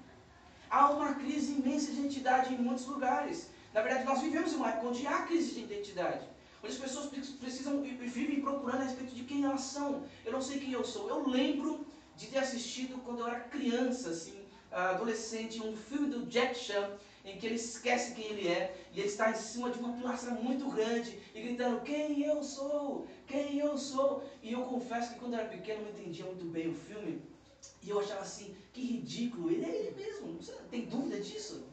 Há 0.70 0.90
uma 0.90 1.14
crise 1.14 1.52
imensa 1.52 1.92
de 1.92 2.00
identidade 2.00 2.52
em 2.52 2.58
muitos 2.58 2.86
lugares. 2.86 3.50
Na 3.72 3.82
verdade, 3.82 4.04
nós 4.04 4.20
vivemos 4.20 4.52
em 4.52 4.56
uma 4.56 4.70
época 4.70 4.88
onde 4.88 5.06
há 5.06 5.22
crise 5.22 5.54
de 5.54 5.60
identidade. 5.60 6.26
As 6.68 6.76
pessoas 6.76 7.06
precisam 7.06 7.82
e 7.84 7.94
vivem 7.94 8.42
procurando 8.42 8.82
a 8.82 8.84
respeito 8.84 9.14
de 9.14 9.24
quem 9.24 9.42
elas 9.42 9.62
são. 9.62 10.04
Eu 10.22 10.32
não 10.32 10.42
sei 10.42 10.60
quem 10.60 10.72
eu 10.72 10.84
sou. 10.84 11.08
Eu 11.08 11.26
lembro 11.26 11.86
de 12.14 12.26
ter 12.26 12.38
assistido 12.38 13.00
quando 13.04 13.20
eu 13.20 13.26
era 13.26 13.40
criança, 13.40 14.10
assim, 14.10 14.38
adolescente, 14.70 15.62
um 15.62 15.74
filme 15.74 16.10
do 16.10 16.26
Jack 16.26 16.58
Chan, 16.58 16.90
em 17.24 17.38
que 17.38 17.46
ele 17.46 17.54
esquece 17.54 18.14
quem 18.14 18.26
ele 18.26 18.48
é 18.48 18.74
e 18.92 19.00
ele 19.00 19.08
está 19.08 19.30
em 19.30 19.34
cima 19.34 19.70
de 19.70 19.78
uma 19.78 19.94
pilastra 19.94 20.32
muito 20.32 20.68
grande 20.68 21.18
e 21.34 21.40
gritando: 21.40 21.80
Quem 21.80 22.22
eu 22.22 22.42
sou? 22.42 23.06
Quem 23.26 23.58
eu 23.58 23.78
sou? 23.78 24.22
E 24.42 24.52
eu 24.52 24.62
confesso 24.62 25.14
que 25.14 25.20
quando 25.20 25.34
eu 25.34 25.40
era 25.40 25.48
pequeno 25.48 25.80
eu 25.80 25.84
não 25.86 25.98
entendia 25.98 26.26
muito 26.26 26.44
bem 26.44 26.68
o 26.68 26.74
filme 26.74 27.22
e 27.82 27.88
eu 27.88 27.98
achava 27.98 28.20
assim: 28.20 28.54
Que 28.74 28.82
ridículo, 28.82 29.50
ele 29.50 29.64
é 29.64 29.74
ele 29.74 29.90
mesmo, 29.96 30.34
você 30.34 30.52
tem 30.70 30.84
dúvida 30.84 31.18
disso? 31.20 31.64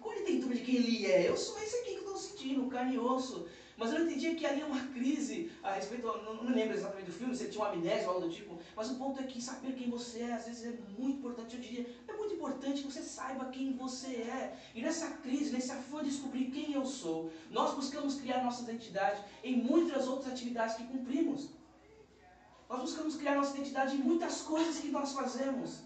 Como 0.00 0.14
ele 0.14 0.24
tem 0.24 0.40
dúvida 0.40 0.60
de 0.60 0.64
quem 0.64 0.76
ele 0.76 1.06
é? 1.06 1.28
Eu 1.28 1.36
sou 1.36 1.58
esse 1.60 1.76
aqui 1.76 1.90
que 1.90 1.96
eu 1.96 2.00
estou 2.00 2.16
sentindo, 2.16 2.68
carne 2.68 2.94
e 2.94 2.98
osso. 2.98 3.46
Mas 3.78 3.92
eu 3.92 4.04
entendia 4.04 4.34
que 4.34 4.44
ali 4.44 4.60
é 4.60 4.66
uma 4.66 4.86
crise 4.88 5.52
a 5.62 5.74
respeito, 5.74 6.04
não, 6.04 6.42
não 6.42 6.52
lembro 6.52 6.74
exatamente 6.74 7.06
do 7.06 7.12
filme, 7.12 7.36
se 7.36 7.44
ele 7.44 7.52
tinha 7.52 7.64
uma 7.64 7.72
amnésia 7.72 8.08
ou 8.08 8.14
algo 8.16 8.26
do 8.26 8.34
tipo, 8.34 8.58
mas 8.74 8.90
o 8.90 8.96
ponto 8.96 9.20
é 9.20 9.22
que 9.22 9.40
saber 9.40 9.72
quem 9.74 9.88
você 9.88 10.22
é, 10.22 10.32
às 10.32 10.46
vezes 10.46 10.66
é 10.66 10.78
muito 10.98 11.18
importante, 11.18 11.54
eu 11.54 11.62
diria, 11.62 11.86
é 12.08 12.12
muito 12.12 12.34
importante 12.34 12.82
que 12.82 12.92
você 12.92 13.02
saiba 13.02 13.44
quem 13.50 13.76
você 13.76 14.08
é. 14.08 14.58
E 14.74 14.82
nessa 14.82 15.06
crise, 15.18 15.52
nesse 15.52 15.70
afã 15.70 16.02
de 16.02 16.10
descobrir 16.10 16.46
quem 16.46 16.72
eu 16.72 16.84
sou, 16.84 17.30
nós 17.52 17.72
buscamos 17.72 18.16
criar 18.16 18.42
nossa 18.42 18.62
identidade 18.62 19.22
em 19.44 19.56
muitas 19.56 20.08
outras 20.08 20.32
atividades 20.32 20.74
que 20.74 20.82
cumprimos. 20.82 21.50
Nós 22.68 22.80
buscamos 22.80 23.14
criar 23.14 23.36
nossa 23.36 23.56
identidade 23.56 23.94
em 23.94 24.00
muitas 24.00 24.42
coisas 24.42 24.80
que 24.80 24.88
nós 24.88 25.12
fazemos. 25.12 25.82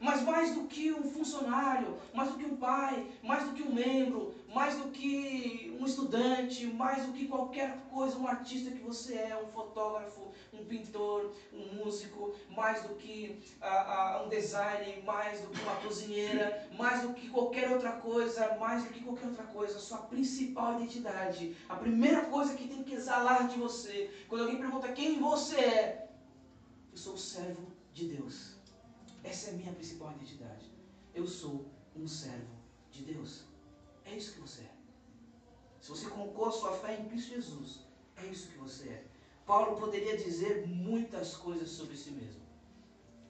Mas 0.00 0.22
mais 0.22 0.54
do 0.54 0.68
que 0.68 0.92
um 0.92 1.10
funcionário, 1.10 1.98
mais 2.14 2.30
do 2.30 2.38
que 2.38 2.44
um 2.44 2.56
pai, 2.56 3.04
mais 3.24 3.42
do 3.44 3.52
que 3.52 3.64
um 3.64 3.74
membro, 3.74 4.32
mais 4.54 4.76
do 4.76 4.90
que 4.90 5.67
um 5.78 5.86
estudante, 5.86 6.66
mais 6.66 7.06
do 7.06 7.12
que 7.12 7.28
qualquer 7.28 7.78
coisa, 7.90 8.18
um 8.18 8.26
artista 8.26 8.70
que 8.70 8.82
você 8.82 9.14
é, 9.14 9.40
um 9.40 9.46
fotógrafo, 9.48 10.32
um 10.52 10.64
pintor, 10.64 11.32
um 11.52 11.74
músico, 11.76 12.34
mais 12.50 12.82
do 12.82 12.94
que 12.96 13.40
uh, 13.62 14.22
uh, 14.22 14.26
um 14.26 14.28
designer, 14.28 15.02
mais 15.04 15.40
do 15.40 15.48
que 15.48 15.62
uma 15.62 15.76
cozinheira, 15.76 16.68
mais 16.76 17.02
do 17.02 17.14
que 17.14 17.28
qualquer 17.28 17.70
outra 17.70 17.92
coisa, 17.92 18.56
mais 18.56 18.84
do 18.84 18.90
que 18.90 19.00
qualquer 19.00 19.26
outra 19.26 19.44
coisa, 19.44 19.78
sua 19.78 19.98
principal 19.98 20.74
identidade, 20.74 21.56
a 21.68 21.76
primeira 21.76 22.22
coisa 22.26 22.54
que 22.54 22.66
tem 22.66 22.82
que 22.82 22.94
exalar 22.94 23.46
de 23.48 23.56
você, 23.56 24.10
quando 24.28 24.42
alguém 24.42 24.58
pergunta 24.58 24.92
quem 24.92 25.20
você 25.20 25.56
é, 25.56 26.08
eu 26.90 26.98
sou 26.98 27.14
o 27.14 27.18
servo 27.18 27.66
de 27.94 28.08
Deus. 28.08 28.56
Essa 29.22 29.50
é 29.50 29.54
a 29.54 29.56
minha 29.56 29.72
principal 29.72 30.10
identidade. 30.12 30.66
Eu 31.14 31.26
sou 31.26 31.66
um 31.94 32.08
servo 32.08 32.56
de 32.90 33.02
Deus. 33.02 33.44
É 34.04 34.16
isso 34.16 34.34
que 34.34 34.40
você 34.40 34.62
é. 34.62 34.77
Se 35.88 35.92
você 35.96 36.10
colocou 36.10 36.48
a 36.48 36.52
sua 36.52 36.72
fé 36.72 37.00
em 37.00 37.08
Cristo 37.08 37.30
Jesus, 37.30 37.80
é 38.18 38.26
isso 38.26 38.50
que 38.50 38.58
você 38.58 38.90
é. 38.90 39.04
Paulo 39.46 39.80
poderia 39.80 40.18
dizer 40.18 40.66
muitas 40.66 41.34
coisas 41.34 41.70
sobre 41.70 41.96
si 41.96 42.10
mesmo. 42.10 42.42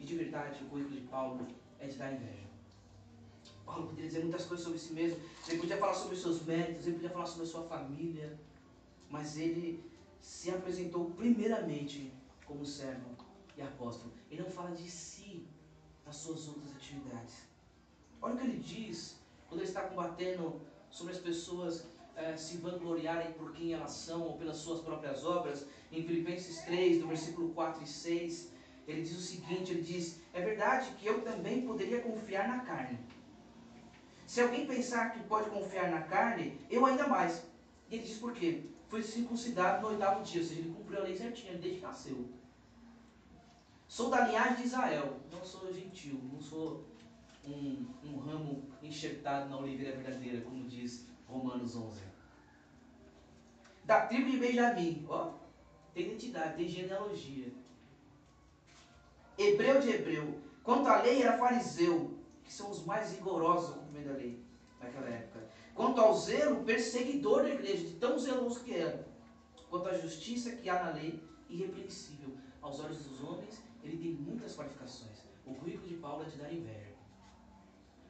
E 0.01 0.05
de 0.05 0.17
verdade, 0.17 0.65
o 0.65 0.67
currículo 0.67 0.97
de 0.97 1.07
Paulo 1.07 1.47
é 1.79 1.87
de 1.87 1.97
dar 1.97 2.13
inveja. 2.13 2.49
Paulo 3.65 3.87
poderia 3.87 4.09
dizer 4.09 4.23
muitas 4.23 4.45
coisas 4.45 4.65
sobre 4.65 4.81
si 4.81 4.93
mesmo. 4.93 5.21
Ele 5.47 5.61
podia 5.61 5.77
falar 5.77 5.95
sobre 5.95 6.17
os 6.17 6.21
seus 6.21 6.43
méritos, 6.43 6.85
ele 6.85 6.97
podia 6.97 7.11
falar 7.11 7.27
sobre 7.27 7.45
a 7.45 7.47
sua 7.47 7.63
família. 7.63 8.37
Mas 9.09 9.39
ele 9.39 9.89
se 10.21 10.51
apresentou 10.51 11.13
primeiramente 11.13 12.13
como 12.45 12.67
servo 12.67 13.09
e 13.57 13.63
apóstolo. 13.63 14.13
Ele 14.33 14.43
não 14.43 14.51
fala 14.51 14.73
de 14.73 14.91
si 14.91 15.47
nas 16.05 16.17
suas 16.17 16.49
outras 16.49 16.75
atividades. 16.75 17.37
Olha 18.21 18.35
o 18.35 18.37
que 18.37 18.45
ele 18.45 18.59
diz 18.59 19.15
quando 19.49 19.61
ele 19.61 19.69
está 19.69 19.83
combatendo 19.83 20.61
sobre 20.91 21.13
as 21.13 21.21
pessoas 21.21 21.87
eh, 22.19 22.37
se 22.37 22.59
vangloriarem 22.59 23.33
por 23.33 23.53
quem 23.53 23.73
elas 23.73 23.93
são 23.93 24.23
ou 24.23 24.37
pelas 24.37 24.57
suas 24.57 24.81
próprias 24.81 25.25
obras. 25.25 25.67
Em 25.93 26.03
Filipenses 26.03 26.61
3, 26.63 27.01
do 27.01 27.07
versículo 27.07 27.51
4 27.51 27.83
e 27.83 27.87
6, 27.87 28.53
ele 28.89 29.03
diz 29.03 29.17
o 29.17 29.21
seguinte: 29.21 29.73
ele 29.73 29.83
diz, 29.83 30.21
é 30.33 30.41
verdade 30.41 30.91
que 30.99 31.07
eu 31.07 31.23
também 31.23 31.63
poderia 31.63 32.01
confiar 32.01 32.49
na 32.49 32.61
carne. 32.61 32.99
Se 34.27 34.41
alguém 34.41 34.67
pensar 34.67 35.13
que 35.13 35.23
pode 35.25 35.49
confiar 35.49 35.91
na 35.91 36.03
carne, 36.03 36.61
eu 36.69 36.85
ainda 36.85 37.07
mais. 37.07 37.45
E 37.89 37.95
ele 37.95 38.03
diz 38.03 38.19
por 38.19 38.33
quê? 38.33 38.65
Foi 38.89 39.03
circuncidado 39.03 39.83
no 39.83 39.89
oitavo 39.89 40.23
dia, 40.23 40.41
ou 40.41 40.47
seja, 40.47 40.61
ele 40.61 40.75
cumpriu 40.75 41.01
a 41.01 41.05
lei 41.05 41.17
certinha 41.17 41.57
desde 41.57 41.79
que 41.79 41.87
nasceu. 41.87 42.29
Sou 43.87 44.11
da 44.11 44.27
linhagem 44.27 44.57
de 44.57 44.63
Israel, 44.65 45.17
não 45.31 45.43
sou 45.45 45.73
gentil, 45.73 46.21
não 46.33 46.41
sou 46.41 46.85
um, 47.47 47.87
um 48.05 48.19
ramo 48.19 48.65
enxertado 48.83 49.49
na 49.49 49.59
oliveira 49.59 49.97
verdadeira, 49.97 50.43
como 50.43 50.65
diz 50.65 51.07
Romanos 51.27 51.77
11. 51.77 52.08
Da 53.89 54.07
tribo 54.07 54.31
de 54.31 54.37
Benjamim, 54.37 55.07
ó, 55.09 55.31
tem 55.95 56.09
identidade, 56.09 56.57
tem 56.57 56.69
genealogia. 56.69 57.51
Hebreu 59.39 59.81
de 59.81 59.89
hebreu. 59.89 60.39
Quanto 60.63 60.89
à 60.89 61.01
lei, 61.01 61.23
era 61.23 61.39
fariseu, 61.39 62.19
que 62.45 62.53
são 62.53 62.71
os 62.71 62.85
mais 62.85 63.15
rigorosos 63.15 63.77
no 63.77 63.83
cumprimento 63.85 64.09
da 64.09 64.19
lei 64.19 64.45
naquela 64.79 65.09
época. 65.09 65.49
Quanto 65.75 66.03
ao 66.03 66.13
zelo, 66.13 66.65
perseguidor 66.65 67.45
da 67.45 67.49
igreja, 67.49 67.87
de 67.87 67.95
tão 67.95 68.19
zeloso 68.19 68.63
que 68.63 68.75
era. 68.75 69.09
Quanto 69.71 69.89
à 69.89 69.95
justiça 69.97 70.55
que 70.57 70.69
há 70.69 70.85
na 70.85 70.91
lei, 70.91 71.23
irrepreensível 71.49 72.37
aos 72.61 72.81
olhos 72.81 73.03
dos 73.07 73.25
homens 73.25 73.59
ele 73.83 73.97
tem 73.97 74.13
muitas 74.13 74.55
qualificações. 74.55 75.25
O 75.47 75.55
currículo 75.55 75.89
de 75.89 75.95
Paulo 75.95 76.25
é 76.25 76.27
de 76.27 76.37
dar 76.37 76.53
inveja. 76.53 76.93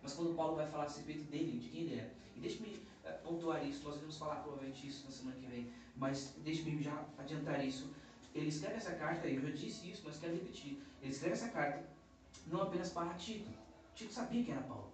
Mas 0.03 0.13
quando 0.13 0.35
Paulo 0.35 0.57
vai 0.57 0.69
falar 0.69 0.87
a 0.87 0.89
respeito 0.89 1.23
dele, 1.31 1.61
de 1.61 1.69
quem 1.69 1.83
ele 1.83 2.01
é, 2.01 2.11
e 2.35 2.41
deixe-me 2.41 2.88
pontuar 3.23 3.67
isso, 3.67 3.85
nós 3.85 3.97
iremos 3.97 4.19
falar 4.19 4.37
provavelmente 4.37 4.87
isso 4.87 5.05
na 5.05 5.11
semana 5.11 5.37
que 5.37 5.47
vem, 5.47 5.73
mas 5.97 6.35
deixe-me 6.39 6.83
já 6.83 7.05
adiantar 7.19 7.65
isso. 7.65 7.93
Ele 8.35 8.49
escreve 8.49 8.77
essa 8.77 8.93
carta, 8.93 9.27
eu 9.27 9.41
já 9.41 9.51
disse 9.51 9.91
isso, 9.91 10.03
mas 10.05 10.19
quero 10.19 10.35
repetir. 10.35 10.83
Ele 11.03 11.11
escreve 11.11 11.35
essa 11.35 11.49
carta 11.49 11.85
não 12.47 12.63
apenas 12.63 12.91
para 12.91 13.15
Tito. 13.15 13.51
Tito 13.95 14.13
sabia 14.13 14.45
quem 14.45 14.55
era 14.55 14.63
Paulo. 14.63 14.93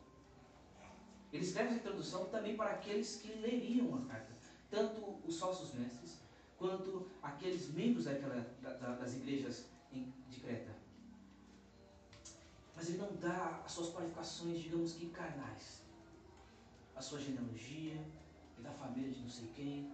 Ele 1.33 1.44
escreve 1.44 1.71
essa 1.71 1.78
introdução 1.78 2.26
também 2.26 2.56
para 2.56 2.71
aqueles 2.71 3.16
que 3.16 3.33
leriam 3.35 3.94
a 3.97 4.00
carta, 4.06 4.33
tanto 4.71 5.18
os 5.26 5.38
falsos 5.38 5.75
mestres, 5.75 6.18
quanto 6.56 7.06
aqueles 7.23 7.73
membros 7.75 8.04
daquela, 8.04 8.40
da, 8.62 8.94
das 8.94 9.14
igrejas 9.14 9.66
de 9.92 10.40
Creta. 10.40 10.75
Mas 12.75 12.88
ele 12.88 12.99
não 12.99 13.14
dá 13.16 13.62
as 13.64 13.73
suas 13.73 13.92
qualificações, 13.92 14.61
digamos 14.61 14.92
que 14.94 15.09
carnais. 15.11 15.84
A 16.97 17.03
sua 17.03 17.19
genealogia, 17.21 18.01
e 18.59 18.63
da 18.63 18.73
família 18.73 19.11
de 19.11 19.21
não 19.21 19.29
sei 19.29 19.49
quem. 19.55 19.93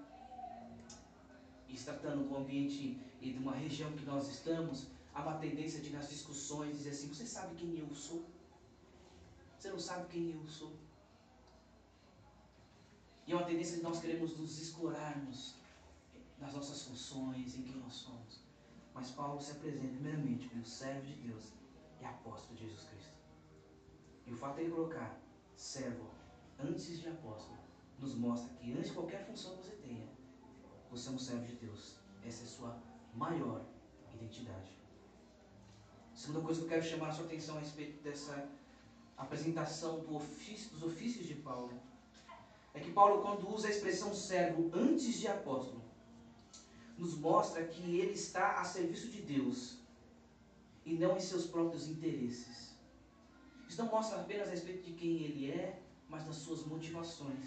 E 1.68 1.76
se 1.76 1.84
tratando 1.84 2.28
do 2.28 2.36
ambiente 2.36 3.00
e 3.20 3.32
de 3.32 3.38
uma 3.38 3.54
região 3.54 3.92
que 3.92 4.04
nós 4.04 4.28
estamos, 4.28 4.86
há 5.14 5.22
uma 5.22 5.38
tendência 5.38 5.80
de 5.80 5.90
nas 5.90 6.08
discussões 6.08 6.76
dizer 6.76 6.90
assim, 6.90 7.08
você 7.08 7.24
sabe 7.24 7.54
quem 7.56 7.78
eu 7.78 7.94
sou? 7.94 8.24
Você 9.58 9.70
não 9.70 9.78
sabe 9.78 10.08
quem 10.08 10.32
eu 10.32 10.46
sou? 10.46 10.72
E 13.26 13.32
é 13.32 13.36
uma 13.36 13.44
tendência 13.44 13.76
de 13.76 13.82
nós 13.82 14.00
queremos 14.00 14.36
nos 14.36 14.60
escorarmos 14.60 15.54
nas 16.40 16.54
nossas 16.54 16.82
funções, 16.82 17.54
em 17.54 17.62
quem 17.62 17.76
nós 17.76 17.92
somos. 17.92 18.40
Mas 18.94 19.10
Paulo 19.10 19.40
se 19.40 19.52
apresenta 19.52 19.88
primeiramente 19.88 20.48
como 20.48 20.64
servo 20.64 21.06
de 21.06 21.14
Deus 21.14 21.52
e 22.00 22.04
apóstolo 22.04 22.56
de 22.56 22.66
Jesus 22.66 22.84
Cristo. 22.88 23.12
E 24.26 24.32
o 24.32 24.36
fato 24.36 24.56
de 24.56 24.62
ele 24.62 24.72
colocar 24.72 25.20
servo 25.54 26.08
antes 26.64 27.00
de 27.00 27.08
apóstolo 27.08 27.58
nos 27.98 28.14
mostra 28.14 28.48
que 28.56 28.72
antes 28.72 28.88
de 28.88 28.92
qualquer 28.94 29.26
função 29.26 29.56
que 29.56 29.64
você 29.64 29.76
tenha, 29.76 30.08
você 30.90 31.08
é 31.08 31.12
um 31.12 31.18
servo 31.18 31.46
de 31.46 31.56
Deus. 31.56 31.96
Essa 32.24 32.42
é 32.42 32.46
a 32.46 32.48
sua 32.48 32.82
maior 33.14 33.64
identidade. 34.14 34.70
Segunda 36.14 36.40
coisa 36.40 36.60
que 36.60 36.66
eu 36.66 36.70
quero 36.70 36.84
chamar 36.84 37.08
a 37.08 37.12
sua 37.12 37.24
atenção 37.24 37.56
a 37.56 37.60
respeito 37.60 38.02
dessa 38.02 38.48
apresentação 39.16 40.00
do 40.00 40.16
ofício, 40.16 40.70
dos 40.70 40.82
ofícios 40.82 41.26
de 41.26 41.34
Paulo 41.34 41.80
é 42.72 42.80
que 42.80 42.92
Paulo, 42.92 43.22
quando 43.22 43.52
usa 43.52 43.68
a 43.68 43.70
expressão 43.70 44.14
servo 44.14 44.70
antes 44.72 45.18
de 45.18 45.26
apóstolo, 45.26 45.82
nos 46.96 47.16
mostra 47.16 47.64
que 47.64 47.98
ele 47.98 48.12
está 48.12 48.60
a 48.60 48.64
serviço 48.64 49.08
de 49.08 49.22
Deus 49.22 49.78
e 50.84 50.94
não 50.94 51.16
em 51.16 51.20
seus 51.20 51.46
próprios 51.46 51.88
interesses. 51.88 52.74
Isso 53.68 53.82
não 53.82 53.90
mostra 53.90 54.20
apenas 54.20 54.48
a 54.48 54.50
respeito 54.50 54.84
de 54.84 54.92
quem 54.92 55.22
ele 55.22 55.50
é, 55.50 55.80
mas 56.10 56.24
das 56.24 56.36
suas 56.36 56.64
motivações. 56.64 57.46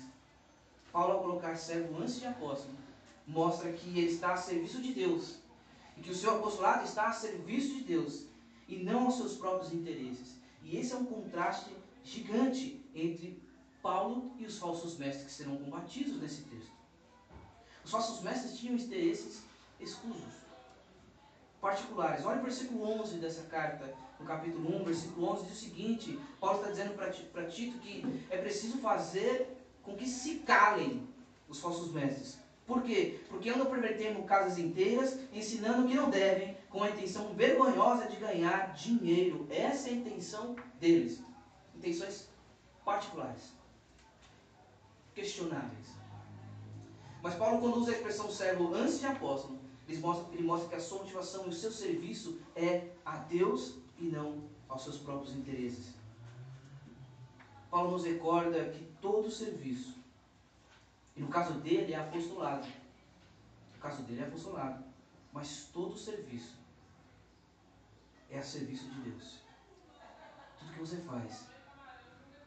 Paulo, 0.91 1.13
ao 1.13 1.21
colocar 1.21 1.55
servo 1.55 2.01
antes 2.01 2.19
de 2.19 2.25
apóstolo, 2.25 2.75
mostra 3.27 3.71
que 3.71 3.89
ele 3.89 4.11
está 4.11 4.33
a 4.33 4.37
serviço 4.37 4.81
de 4.81 4.93
Deus 4.93 5.35
e 5.97 6.01
que 6.01 6.11
o 6.11 6.15
seu 6.15 6.37
apostolado 6.37 6.85
está 6.85 7.07
a 7.07 7.13
serviço 7.13 7.75
de 7.75 7.83
Deus 7.83 8.25
e 8.67 8.77
não 8.77 9.05
aos 9.05 9.17
seus 9.17 9.35
próprios 9.35 9.73
interesses. 9.73 10.35
E 10.63 10.77
esse 10.77 10.93
é 10.93 10.95
um 10.95 11.05
contraste 11.05 11.69
gigante 12.03 12.83
entre 12.95 13.41
Paulo 13.81 14.31
e 14.37 14.45
os 14.45 14.57
falsos 14.57 14.97
mestres 14.97 15.25
que 15.25 15.31
serão 15.31 15.57
combatidos 15.57 16.21
nesse 16.21 16.43
texto. 16.43 16.71
Os 17.83 17.91
falsos 17.91 18.21
mestres 18.21 18.57
tinham 18.57 18.75
interesses 18.75 19.43
exclusos, 19.79 20.33
particulares. 21.59 22.25
Olha 22.25 22.39
o 22.39 22.43
versículo 22.43 23.01
11 23.01 23.17
dessa 23.17 23.43
carta, 23.43 23.93
no 24.23 24.27
capítulo 24.27 24.81
1, 24.81 24.85
versículo 24.85 25.31
11, 25.33 25.45
diz 25.45 25.53
o 25.53 25.61
seguinte: 25.61 26.19
Paulo 26.39 26.59
está 26.59 26.71
dizendo 26.71 26.95
para 26.95 27.45
Tito 27.45 27.77
que 27.79 28.25
é 28.29 28.37
preciso 28.37 28.77
fazer 28.77 29.57
com 29.83 29.95
que 29.95 30.07
se 30.07 30.35
calem 30.39 31.07
os 31.47 31.59
falsos 31.59 31.91
mestres. 31.91 32.39
Por 32.65 32.81
quê? 32.81 33.19
Porque 33.27 33.49
andam 33.49 33.65
pervertendo 33.65 34.23
casas 34.23 34.57
inteiras, 34.57 35.19
ensinando 35.33 35.85
que 35.85 35.93
não 35.93 36.09
devem, 36.09 36.57
com 36.69 36.81
a 36.81 36.89
intenção 36.89 37.33
vergonhosa 37.33 38.07
de 38.07 38.15
ganhar 38.15 38.73
dinheiro. 38.73 39.45
Essa 39.49 39.89
é 39.89 39.91
a 39.91 39.95
intenção 39.95 40.55
deles. 40.79 41.21
Intenções 41.75 42.29
particulares, 42.85 43.51
questionáveis. 45.13 45.87
Mas 47.21 47.35
Paulo, 47.35 47.59
quando 47.59 47.77
usa 47.77 47.91
a 47.91 47.95
expressão 47.95 48.31
servo 48.31 48.73
antes 48.73 49.01
de 49.01 49.05
apóstolo, 49.05 49.59
ele 49.87 49.97
mostra, 49.99 50.33
ele 50.33 50.43
mostra 50.43 50.69
que 50.69 50.75
a 50.75 50.79
sua 50.79 50.99
motivação 50.99 51.45
e 51.45 51.49
o 51.49 51.53
seu 51.53 51.71
serviço 51.71 52.39
é 52.55 52.87
a 53.03 53.17
Deus 53.17 53.82
e 54.03 54.09
não 54.09 54.43
aos 54.67 54.83
seus 54.83 54.97
próprios 54.97 55.33
interesses. 55.33 55.93
Paulo 57.71 57.91
nos 57.91 58.03
recorda 58.03 58.69
que 58.69 58.83
todo 59.01 59.31
serviço, 59.31 59.95
e 61.15 61.21
no 61.21 61.29
caso 61.29 61.53
dele 61.61 61.93
é 61.93 61.97
apostolado, 61.97 62.67
no 63.73 63.79
caso 63.79 64.03
dele 64.03 64.21
é 64.21 64.25
apostolado, 64.25 64.83
mas 65.31 65.69
todo 65.73 65.97
serviço 65.97 66.55
é 68.29 68.37
a 68.37 68.43
serviço 68.43 68.89
de 68.89 69.01
Deus. 69.01 69.39
Tudo 70.59 70.73
que 70.73 70.79
você 70.79 70.97
faz 70.97 71.47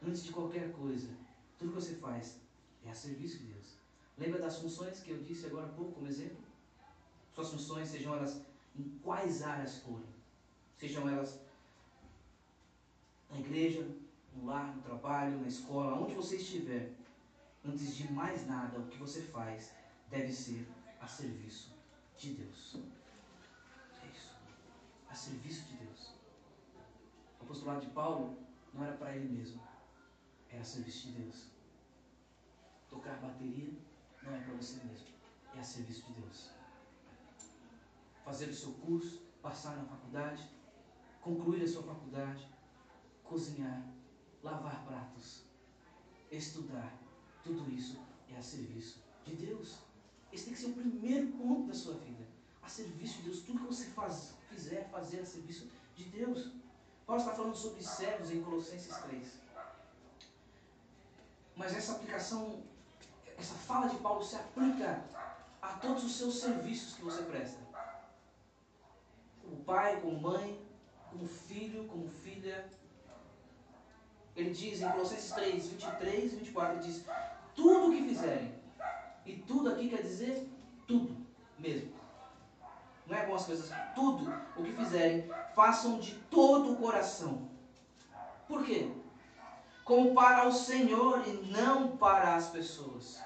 antes 0.07 0.25
de 0.25 0.33
qualquer 0.33 0.73
coisa, 0.73 1.09
tudo 1.59 1.71
que 1.73 1.81
você 1.81 1.95
faz 1.95 2.39
é 2.85 2.91
a 2.91 2.95
serviço 2.95 3.39
de 3.39 3.47
Deus. 3.47 3.79
Lembra 4.19 4.41
das 4.41 4.59
funções 4.59 5.01
que 5.01 5.11
eu 5.11 5.23
disse 5.23 5.47
agora 5.47 5.67
há 5.67 5.71
pouco 5.71 5.93
como 5.93 6.07
exemplo? 6.07 6.45
Suas 7.35 7.51
funções, 7.51 7.89
sejam 7.89 8.15
elas 8.15 8.41
em 8.75 8.99
quais 9.03 9.43
áreas 9.43 9.79
forem, 9.79 10.07
sejam 10.77 11.09
elas 11.09 11.46
na 13.30 13.38
igreja, 13.38 13.87
no 14.35 14.47
lar, 14.47 14.75
no 14.75 14.83
trabalho, 14.83 15.40
na 15.40 15.49
escola, 15.49 16.00
onde 16.00 16.14
você 16.14 16.37
estiver, 16.37 16.92
antes 17.64 17.97
de 17.97 18.12
mais 18.12 18.47
nada, 18.47 18.78
o 18.78 18.87
que 18.87 18.99
você 18.99 19.23
faz 19.23 19.73
deve 20.09 20.33
ser 20.33 20.68
a 21.00 21.06
serviço 21.06 21.75
de 22.16 22.35
Deus. 22.35 22.76
É 24.02 24.06
isso. 24.06 24.35
A 25.09 25.14
serviço 25.14 25.64
de 25.64 25.76
Deus. 25.76 26.14
O 27.40 27.45
apostolado 27.45 27.80
de 27.80 27.90
Paulo 27.90 28.38
não 28.73 28.85
era 28.85 28.97
para 28.97 29.16
ele 29.16 29.28
mesmo, 29.28 29.61
era 30.50 30.61
a 30.61 30.64
serviço 30.64 31.09
de 31.09 31.23
Deus. 31.23 31.47
Tocar 32.88 33.18
bateria 33.21 33.73
não 34.23 34.35
é 34.35 34.40
para 34.40 34.54
você 34.54 34.83
mesmo, 34.85 35.06
é 35.54 35.59
a 35.59 35.62
serviço 35.62 36.06
de 36.06 36.21
Deus. 36.21 36.50
Fazer 38.25 38.49
o 38.49 38.54
seu 38.54 38.73
curso, 38.73 39.23
passar 39.40 39.76
na 39.76 39.85
faculdade, 39.85 40.49
concluir 41.21 41.62
a 41.62 41.68
sua 41.68 41.83
faculdade, 41.83 42.49
cozinhar, 43.28 43.83
lavar 44.42 44.85
pratos, 44.85 45.42
estudar, 46.30 46.92
tudo 47.42 47.71
isso 47.71 47.99
é 48.28 48.37
a 48.37 48.42
serviço 48.42 49.00
de 49.25 49.35
Deus. 49.37 49.78
Esse 50.33 50.45
tem 50.45 50.54
que 50.54 50.61
ser 50.61 50.66
o 50.66 50.75
primeiro 50.75 51.28
ponto 51.33 51.68
da 51.68 51.75
sua 51.75 51.95
vida. 51.95 52.26
A 52.62 52.68
serviço 52.68 53.18
de 53.18 53.23
Deus. 53.23 53.40
Tudo 53.40 53.61
que 53.61 53.66
você 53.66 53.87
faz, 53.90 54.35
fizer, 54.49 54.88
fazer 54.90 55.21
a 55.21 55.26
serviço 55.26 55.68
de 55.95 56.04
Deus. 56.04 56.52
Paulo 57.06 57.23
está 57.23 57.35
falando 57.35 57.56
sobre 57.56 57.83
servos 57.83 58.30
em 58.30 58.42
Colossenses 58.42 58.97
3. 58.97 59.28
Mas 61.54 61.75
essa 61.75 61.92
aplicação, 61.92 62.62
essa 63.38 63.54
fala 63.54 63.88
de 63.88 63.97
Paulo 63.99 64.25
se 64.25 64.37
aplica 64.37 65.04
a 65.62 65.75
todos 65.75 66.04
os 66.04 66.16
seus 66.16 66.40
serviços 66.40 66.95
que 66.95 67.02
você 67.02 67.23
presta. 67.23 67.61
Como 69.40 69.64
pai, 69.64 70.00
como 70.00 70.21
mãe, 70.21 70.61
como 71.11 71.26
filho, 71.26 71.87
como 71.87 72.09
filha. 72.09 72.68
Ele 74.37 74.50
diz 74.50 74.83
em 74.83 74.90
Colossenses 74.90 75.33
3, 75.33 75.69
23 75.69 76.33
e 76.33 76.37
24, 76.37 76.75
ele 76.75 76.83
diz, 76.83 77.05
tudo 77.55 77.88
o 77.88 77.90
que 77.90 78.02
fizerem, 78.07 78.55
e 79.25 79.37
tudo 79.38 79.71
aqui 79.71 79.88
quer 79.88 80.02
dizer 80.02 80.47
tudo 80.87 81.16
mesmo. 81.59 81.97
Não 83.07 83.16
é 83.16 83.21
algumas 83.21 83.47
coisas, 83.47 83.73
tudo 83.95 84.31
o 84.57 84.62
que 84.62 84.73
fizerem, 84.73 85.31
façam 85.55 85.99
de 85.99 86.14
todo 86.31 86.73
o 86.73 86.76
coração. 86.76 87.49
Por 88.47 88.64
quê? 88.64 88.93
Como 89.85 90.14
para 90.14 90.47
o 90.47 90.52
Senhor 90.52 91.26
e 91.26 91.33
não 91.50 91.97
para 91.97 92.35
as 92.35 92.49
pessoas. 92.49 93.23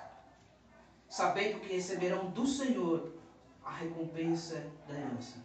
Sabendo 1.08 1.60
que 1.60 1.74
receberão 1.74 2.30
do 2.30 2.46
Senhor 2.46 3.14
a 3.64 3.70
recompensa 3.70 4.64
da 4.86 4.94
herança. 4.94 5.38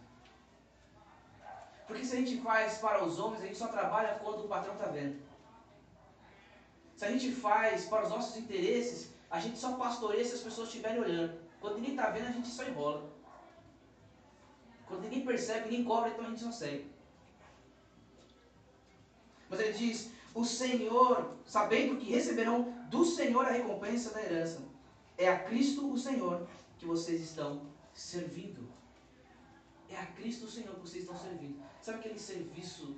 Porque 1.86 2.04
se 2.04 2.14
a 2.16 2.20
gente 2.20 2.40
faz 2.40 2.78
para 2.78 3.04
os 3.04 3.18
homens, 3.18 3.42
a 3.42 3.46
gente 3.46 3.58
só 3.58 3.68
trabalha 3.68 4.18
quando 4.22 4.44
o 4.44 4.48
patrão 4.48 4.74
está 4.74 4.86
vendo. 4.86 5.25
Se 6.96 7.04
a 7.04 7.10
gente 7.10 7.30
faz 7.30 7.84
para 7.84 8.04
os 8.04 8.10
nossos 8.10 8.36
interesses, 8.36 9.10
a 9.30 9.38
gente 9.38 9.58
só 9.58 9.76
pastoreia 9.76 10.24
se 10.24 10.34
as 10.34 10.40
pessoas 10.40 10.68
estiverem 10.68 11.00
olhando. 11.00 11.38
Quando 11.60 11.76
ninguém 11.76 11.90
está 11.90 12.10
vendo, 12.10 12.28
a 12.28 12.32
gente 12.32 12.48
só 12.48 12.64
enrola. 12.64 13.10
Quando 14.86 15.02
ninguém 15.02 15.24
percebe, 15.24 15.68
ninguém 15.68 15.84
cobra, 15.84 16.10
então 16.10 16.24
a 16.24 16.28
gente 16.30 16.40
só 16.40 16.50
segue. 16.50 16.90
Mas 19.50 19.60
ele 19.60 19.72
diz: 19.74 20.10
O 20.34 20.44
Senhor, 20.44 21.36
sabendo 21.44 21.98
que 21.98 22.10
receberão 22.10 22.72
do 22.88 23.04
Senhor 23.04 23.44
a 23.44 23.50
recompensa 23.50 24.14
da 24.14 24.22
herança, 24.22 24.62
é 25.18 25.28
a 25.28 25.38
Cristo 25.44 25.92
o 25.92 25.98
Senhor 25.98 26.46
que 26.78 26.86
vocês 26.86 27.20
estão 27.20 27.62
servindo. 27.92 28.66
É 29.90 29.96
a 29.98 30.06
Cristo 30.06 30.46
o 30.46 30.50
Senhor 30.50 30.74
que 30.74 30.80
vocês 30.80 31.04
estão 31.04 31.18
servindo. 31.18 31.62
Sabe 31.82 31.98
aquele 31.98 32.18
serviço 32.18 32.96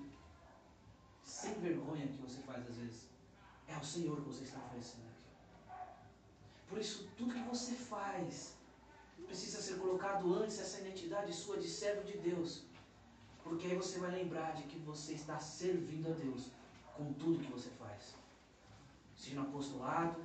sem 1.24 1.54
vergonha 1.54 2.06
que 2.06 2.18
você 2.18 2.40
faz 2.42 2.66
às 2.68 2.76
vezes? 2.76 3.07
É 3.68 3.74
ao 3.74 3.84
Senhor 3.84 4.16
que 4.20 4.28
você 4.28 4.44
está 4.44 4.58
oferecendo. 4.58 5.08
Por 6.68 6.78
isso, 6.78 7.08
tudo 7.16 7.34
que 7.34 7.42
você 7.42 7.74
faz 7.74 8.54
precisa 9.26 9.60
ser 9.60 9.78
colocado 9.78 10.34
antes 10.34 10.58
essa 10.58 10.80
identidade 10.80 11.32
sua 11.32 11.58
de 11.58 11.68
servo 11.68 12.02
de 12.04 12.16
Deus. 12.18 12.62
Porque 13.42 13.66
aí 13.66 13.76
você 13.76 13.98
vai 13.98 14.10
lembrar 14.10 14.52
de 14.52 14.64
que 14.64 14.78
você 14.80 15.12
está 15.14 15.38
servindo 15.38 16.08
a 16.08 16.14
Deus 16.14 16.50
com 16.96 17.12
tudo 17.14 17.44
que 17.44 17.52
você 17.52 17.70
faz. 17.70 18.14
Seja 19.16 19.36
no 19.36 19.48
apostolado, 19.48 20.20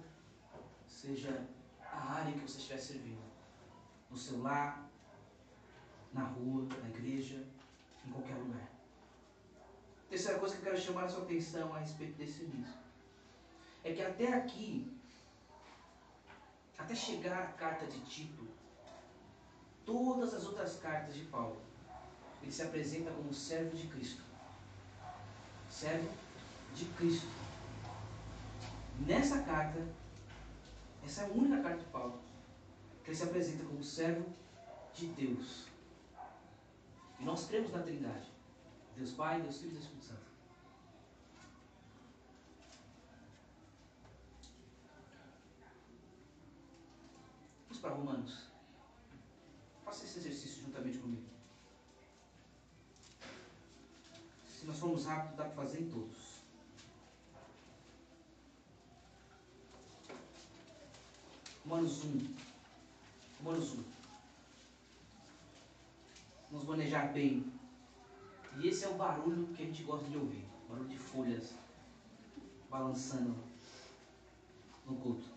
seja 0.88 1.48
a 1.82 2.14
área 2.14 2.34
que 2.34 2.40
você 2.40 2.58
estiver 2.58 2.80
servindo. 2.80 3.24
No 4.10 4.18
seu 4.18 4.42
lar, 4.42 4.90
na 6.12 6.24
rua, 6.24 6.68
na 6.82 6.90
igreja, 6.90 7.44
em 8.06 8.12
qualquer 8.12 8.36
lugar. 8.36 8.70
Terceira 10.10 10.40
coisa 10.40 10.56
que 10.56 10.62
eu 10.62 10.72
quero 10.72 10.82
chamar 10.82 11.06
a 11.06 11.10
sua 11.10 11.24
atenção 11.24 11.74
a 11.74 11.80
respeito 11.80 12.16
desse 12.18 12.44
início. 12.44 12.84
É 13.84 13.94
que 13.94 14.02
até 14.02 14.34
aqui 14.34 14.94
até 16.78 16.96
chegar 16.96 17.42
à 17.42 17.48
carta 17.48 17.86
de 17.86 18.00
Tito, 18.02 18.48
todas 19.86 20.34
as 20.34 20.46
outras 20.46 20.78
cartas 20.78 21.16
de 21.16 21.26
Paulo, 21.26 21.62
ele 22.42 22.52
se 22.52 22.62
apresenta 22.62 23.12
como 23.12 23.34
servo 23.34 23.76
de 23.76 23.88
Cristo. 23.88 24.22
Servo 25.70 26.10
de 26.76 26.86
Cristo. 26.98 27.28
Nessa 29.00 29.42
carta, 29.44 29.82
essa 31.06 31.22
é 31.22 31.26
a 31.26 31.30
única 31.30 31.62
carta 31.62 31.80
de 31.80 31.86
Paulo, 31.86 32.20
que 33.04 33.10
ele 33.10 33.18
se 33.18 33.24
apresenta 33.24 33.64
como 33.64 33.84
servo 33.84 34.26
de 34.94 35.08
Deus. 35.08 35.66
E 37.20 37.24
nós 37.24 37.48
cremos 37.48 37.72
na 37.72 37.82
Trindade. 37.82 38.32
Deus 38.96 39.12
Pai, 39.12 39.42
Deus 39.42 39.58
Filho 39.58 39.70
e 39.70 39.74
Deus 39.74 39.86
Espírito 39.86 40.06
Santo. 40.06 40.23
Para 47.84 47.94
Romanos. 47.94 48.48
Faça 49.84 50.06
esse 50.06 50.20
exercício 50.20 50.64
juntamente 50.64 50.98
comigo. 51.00 51.28
Se 54.48 54.66
nós 54.66 54.80
formos 54.80 55.06
rápidos, 55.06 55.36
dá 55.36 55.44
para 55.44 55.64
fazer 55.64 55.82
em 55.82 55.90
todos. 55.90 56.18
Romanos 61.66 62.04
1. 62.06 62.36
Romanos 63.44 63.74
1. 63.74 63.84
Vamos 66.52 66.68
manejar 66.68 67.12
bem. 67.12 67.52
E 68.60 68.68
esse 68.70 68.86
é 68.86 68.88
o 68.88 68.94
barulho 68.94 69.48
que 69.48 69.64
a 69.64 69.66
gente 69.66 69.84
gosta 69.84 70.08
de 70.08 70.18
ouvir. 70.18 70.46
Barulho 70.70 70.88
de 70.88 70.98
folhas 70.98 71.54
balançando 72.70 73.36
no 74.86 74.96
culto. 74.96 75.33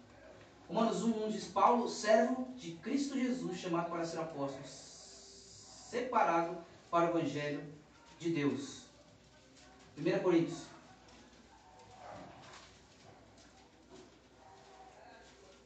Romanos 0.68 1.02
1, 1.02 1.24
1 1.26 1.30
diz: 1.30 1.44
Paulo, 1.46 1.88
servo 1.88 2.48
de 2.56 2.72
Cristo 2.76 3.14
Jesus, 3.14 3.58
chamado 3.58 3.88
para 3.88 4.04
ser 4.04 4.18
apóstolo, 4.18 4.64
separado 4.66 6.58
para 6.90 7.06
o 7.06 7.18
Evangelho 7.18 7.62
de 8.18 8.30
Deus. 8.30 8.82
1 9.96 10.22
Coríntios. 10.22 10.64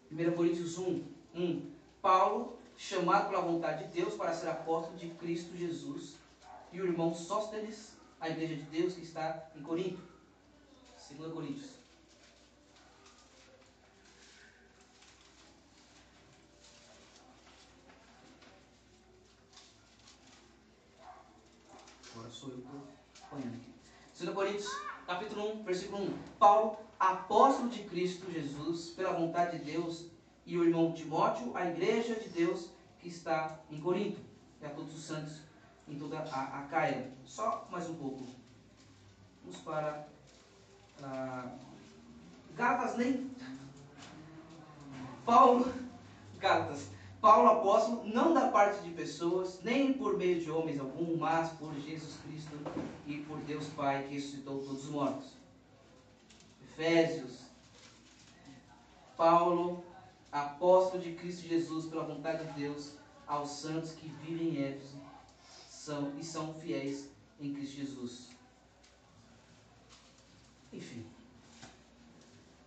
Primeira 0.07 0.33
Coríntios 0.33 0.77
1, 0.77 1.05
1. 1.35 1.71
Paulo, 2.03 2.59
chamado 2.77 3.31
pela 3.31 3.43
vontade 3.43 3.85
de 3.85 4.01
Deus 4.01 4.15
para 4.15 4.35
ser 4.35 4.49
apóstolo 4.49 4.99
de 4.99 5.09
Cristo 5.11 5.57
Jesus, 5.57 6.17
e 6.73 6.81
o 6.81 6.87
irmão 6.87 7.15
Sóstenes, 7.15 7.95
a 8.21 8.29
igreja 8.29 8.57
de 8.57 8.63
Deus 8.63 8.95
que 8.95 9.03
está 9.03 9.51
em 9.57 9.63
Corinto. 9.63 10.03
2 11.11 11.33
Coríntios. 11.33 11.80
Apanhando 22.47 23.55
aqui. 23.55 23.73
2 24.19 24.35
Coríntios, 24.35 24.69
capítulo 25.07 25.61
1, 25.61 25.65
versículo 25.65 26.03
1. 26.05 26.19
Paulo, 26.39 26.79
apóstolo 26.99 27.69
de 27.69 27.83
Cristo 27.85 28.31
Jesus, 28.31 28.91
pela 28.91 29.13
vontade 29.13 29.59
de 29.59 29.73
Deus, 29.73 30.07
e 30.47 30.57
o 30.57 30.65
irmão 30.65 30.93
Timóteo, 30.93 31.57
a 31.57 31.67
igreja 31.67 32.15
de 32.15 32.29
Deus 32.29 32.71
que 32.99 33.09
está 33.09 33.61
em 33.71 33.81
Corinto, 33.81 34.21
e 34.61 34.67
a 34.67 34.71
todos 34.71 34.95
os 34.95 35.05
santos 35.05 35.41
em 35.89 35.99
toda 35.99 36.19
a, 36.19 36.61
a 36.61 36.63
Caia. 36.63 37.11
Só 37.27 37.67
mais 37.71 37.89
um 37.89 37.95
pouco. 37.95 38.27
Vamos 39.43 39.61
para 39.61 40.07
uh, 41.01 41.51
Gálatas, 42.55 42.97
nem. 42.97 43.31
Paulo, 45.25 45.73
Gálatas. 46.39 46.89
Paulo 47.21 47.51
apóstolo, 47.51 48.07
não 48.07 48.33
da 48.33 48.49
parte 48.49 48.83
de 48.83 48.91
pessoas, 48.93 49.61
nem 49.63 49.93
por 49.93 50.17
meio 50.17 50.41
de 50.41 50.51
homens 50.51 50.81
algum, 50.81 51.19
mas 51.19 51.51
por 51.53 51.75
Jesus 51.75 52.17
Cristo 52.25 52.57
e 53.07 53.19
por 53.19 53.39
Deus 53.41 53.67
Pai 53.69 54.05
que 54.05 54.15
ressuscitou 54.15 54.63
todos 54.63 54.85
os 54.85 54.91
mortos. 54.91 55.29
Efésios. 56.63 57.41
Paulo, 59.19 59.85
apóstolo 60.33 61.03
de 61.03 61.13
Cristo 61.13 61.47
Jesus, 61.47 61.85
pela 61.87 62.05
vontade 62.05 62.47
de 62.47 62.53
Deus, 62.61 62.93
aos 63.27 63.51
santos 63.51 63.93
que 63.93 64.09
vivem 64.09 64.57
em 64.57 64.65
Éfeso 64.65 64.97
são, 65.69 66.19
e 66.19 66.25
são 66.25 66.55
fiéis 66.55 67.11
em 67.39 67.53
Cristo 67.53 67.77
Jesus. 67.77 68.29
Enfim. 70.73 71.05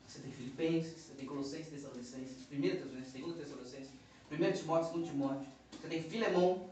Você 0.07 0.19
tem 0.19 0.31
Filipenses, 0.31 1.01
você 1.01 1.13
tem 1.13 1.25
Colossenses, 1.25 1.69
Tessalonicenses, 1.69 2.47
1 2.51 2.61
Tessalonicenses, 2.61 3.13
2 3.13 3.35
Tessalonicenses, 3.35 4.02
1 4.33 4.51
Timóteo, 4.53 4.93
2 4.93 5.09
Timóteo. 5.09 5.47
Você 5.71 5.87
tem 5.87 6.03
Filemão. 6.03 6.69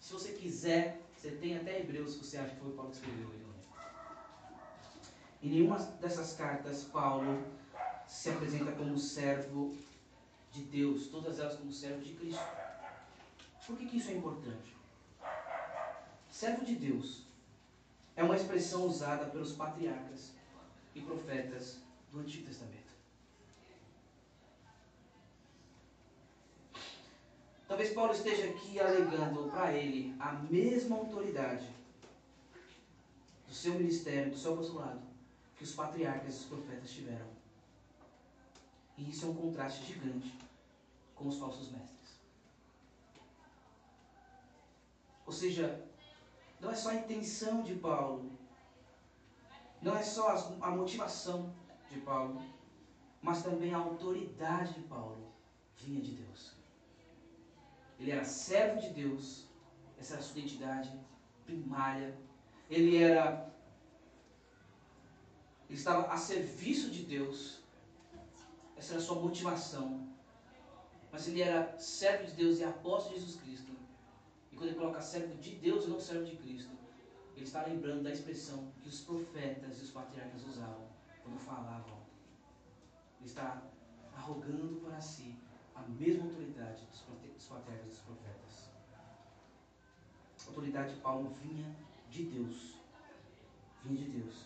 Se 0.00 0.12
você 0.12 0.32
quiser, 0.32 1.00
você 1.14 1.30
tem 1.32 1.56
até 1.56 1.80
Hebreus, 1.80 2.12
se 2.12 2.18
você 2.18 2.38
acha 2.38 2.54
que 2.54 2.60
foi 2.60 2.72
Paulo 2.72 2.90
que 2.90 2.96
escreveu 2.96 3.28
ele. 3.28 3.40
Em 5.42 5.48
nenhuma 5.48 5.78
dessas 5.78 6.34
cartas, 6.34 6.84
Paulo 6.84 7.42
se 8.06 8.28
apresenta 8.28 8.72
como 8.72 8.98
servo 8.98 9.74
de 10.52 10.62
Deus, 10.64 11.06
todas 11.06 11.38
elas 11.38 11.56
como 11.56 11.72
servo 11.72 12.02
de 12.02 12.12
Cristo. 12.12 12.42
Por 13.66 13.76
que, 13.76 13.86
que 13.86 13.96
isso 13.98 14.10
é 14.10 14.14
importante? 14.14 14.76
Servo 16.30 16.64
de 16.64 16.74
Deus 16.74 17.22
é 18.16 18.22
uma 18.22 18.36
expressão 18.36 18.86
usada 18.86 19.26
pelos 19.26 19.52
patriarcas 19.52 20.32
e 20.94 21.00
profetas 21.00 21.78
do 22.10 22.20
Antigo 22.20 22.46
Testamento. 22.46 22.79
Talvez 27.70 27.92
Paulo 27.94 28.12
esteja 28.12 28.46
aqui 28.46 28.80
alegando 28.80 29.48
para 29.48 29.72
ele 29.72 30.12
a 30.18 30.32
mesma 30.32 30.96
autoridade 30.96 31.72
do 33.46 33.54
seu 33.54 33.74
ministério, 33.74 34.32
do 34.32 34.36
seu 34.36 34.54
apostolado, 34.54 35.00
que 35.56 35.62
os 35.62 35.72
patriarcas 35.72 36.34
e 36.34 36.38
os 36.38 36.44
profetas 36.46 36.90
tiveram. 36.90 37.28
E 38.98 39.08
isso 39.08 39.24
é 39.24 39.28
um 39.28 39.36
contraste 39.36 39.84
gigante 39.84 40.36
com 41.14 41.28
os 41.28 41.38
falsos 41.38 41.70
mestres. 41.70 42.18
Ou 45.24 45.32
seja, 45.32 45.86
não 46.58 46.72
é 46.72 46.74
só 46.74 46.88
a 46.88 46.96
intenção 46.96 47.62
de 47.62 47.76
Paulo, 47.76 48.32
não 49.80 49.96
é 49.96 50.02
só 50.02 50.58
a 50.60 50.70
motivação 50.72 51.54
de 51.88 52.00
Paulo, 52.00 52.42
mas 53.22 53.44
também 53.44 53.72
a 53.72 53.78
autoridade 53.78 54.74
de 54.74 54.80
Paulo 54.88 55.32
vinha 55.76 56.00
de 56.00 56.16
Deus. 56.16 56.59
Ele 58.00 58.10
era 58.10 58.24
servo 58.24 58.80
de 58.80 58.88
Deus, 58.88 59.44
essa 59.98 60.14
era 60.14 60.22
a 60.22 60.24
sua 60.24 60.38
identidade 60.38 60.90
primária. 61.44 62.16
Ele 62.70 62.96
era 62.96 63.50
ele 65.68 65.78
estava 65.78 66.12
a 66.12 66.16
serviço 66.16 66.90
de 66.90 67.04
Deus. 67.04 67.60
Essa 68.76 68.94
era 68.94 69.02
a 69.02 69.04
sua 69.04 69.20
motivação. 69.20 70.08
Mas 71.12 71.28
ele 71.28 71.42
era 71.42 71.78
servo 71.78 72.26
de 72.26 72.32
Deus 72.32 72.58
e 72.58 72.64
apóstolo 72.64 73.14
de 73.14 73.20
Jesus 73.20 73.40
Cristo. 73.40 73.72
E 74.50 74.56
quando 74.56 74.70
ele 74.70 74.78
coloca 74.78 75.00
servo 75.00 75.36
de 75.36 75.54
Deus 75.56 75.84
e 75.84 75.90
não 75.90 76.00
servo 76.00 76.24
de 76.24 76.36
Cristo, 76.36 76.70
ele 77.36 77.44
está 77.44 77.64
lembrando 77.64 78.02
da 78.02 78.10
expressão 78.10 78.72
que 78.82 78.88
os 78.88 79.00
profetas 79.02 79.78
e 79.78 79.84
os 79.84 79.90
patriarcas 79.90 80.44
usavam 80.44 80.88
quando 81.22 81.38
falavam. 81.38 82.00
Ele 83.20 83.28
está 83.28 83.62
arrogando 84.16 84.80
para 84.80 85.00
si 85.00 85.38
a 85.80 85.88
mesma 85.88 86.24
autoridade 86.24 86.84
dos 86.86 87.46
patriarcas 87.46 87.86
e 87.86 87.90
dos 87.90 87.98
profetas. 88.00 88.70
A 90.44 90.48
autoridade 90.48 90.94
de 90.94 91.00
Paulo 91.00 91.34
vinha 91.42 91.74
de 92.10 92.24
Deus. 92.24 92.76
Vinha 93.84 94.04
de 94.04 94.10
Deus. 94.10 94.44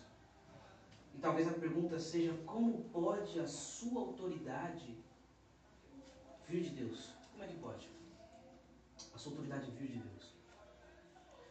E 1.14 1.18
talvez 1.18 1.48
a 1.48 1.52
pergunta 1.52 1.98
seja: 1.98 2.32
como 2.46 2.84
pode 2.84 3.38
a 3.40 3.48
sua 3.48 4.00
autoridade 4.00 4.96
vir 6.48 6.62
de 6.62 6.70
Deus? 6.70 7.10
Como 7.32 7.42
é 7.42 7.48
que 7.48 7.56
pode? 7.56 7.88
A 9.14 9.18
sua 9.18 9.32
autoridade 9.32 9.70
vir 9.72 9.88
de 9.88 9.98
Deus. 9.98 10.34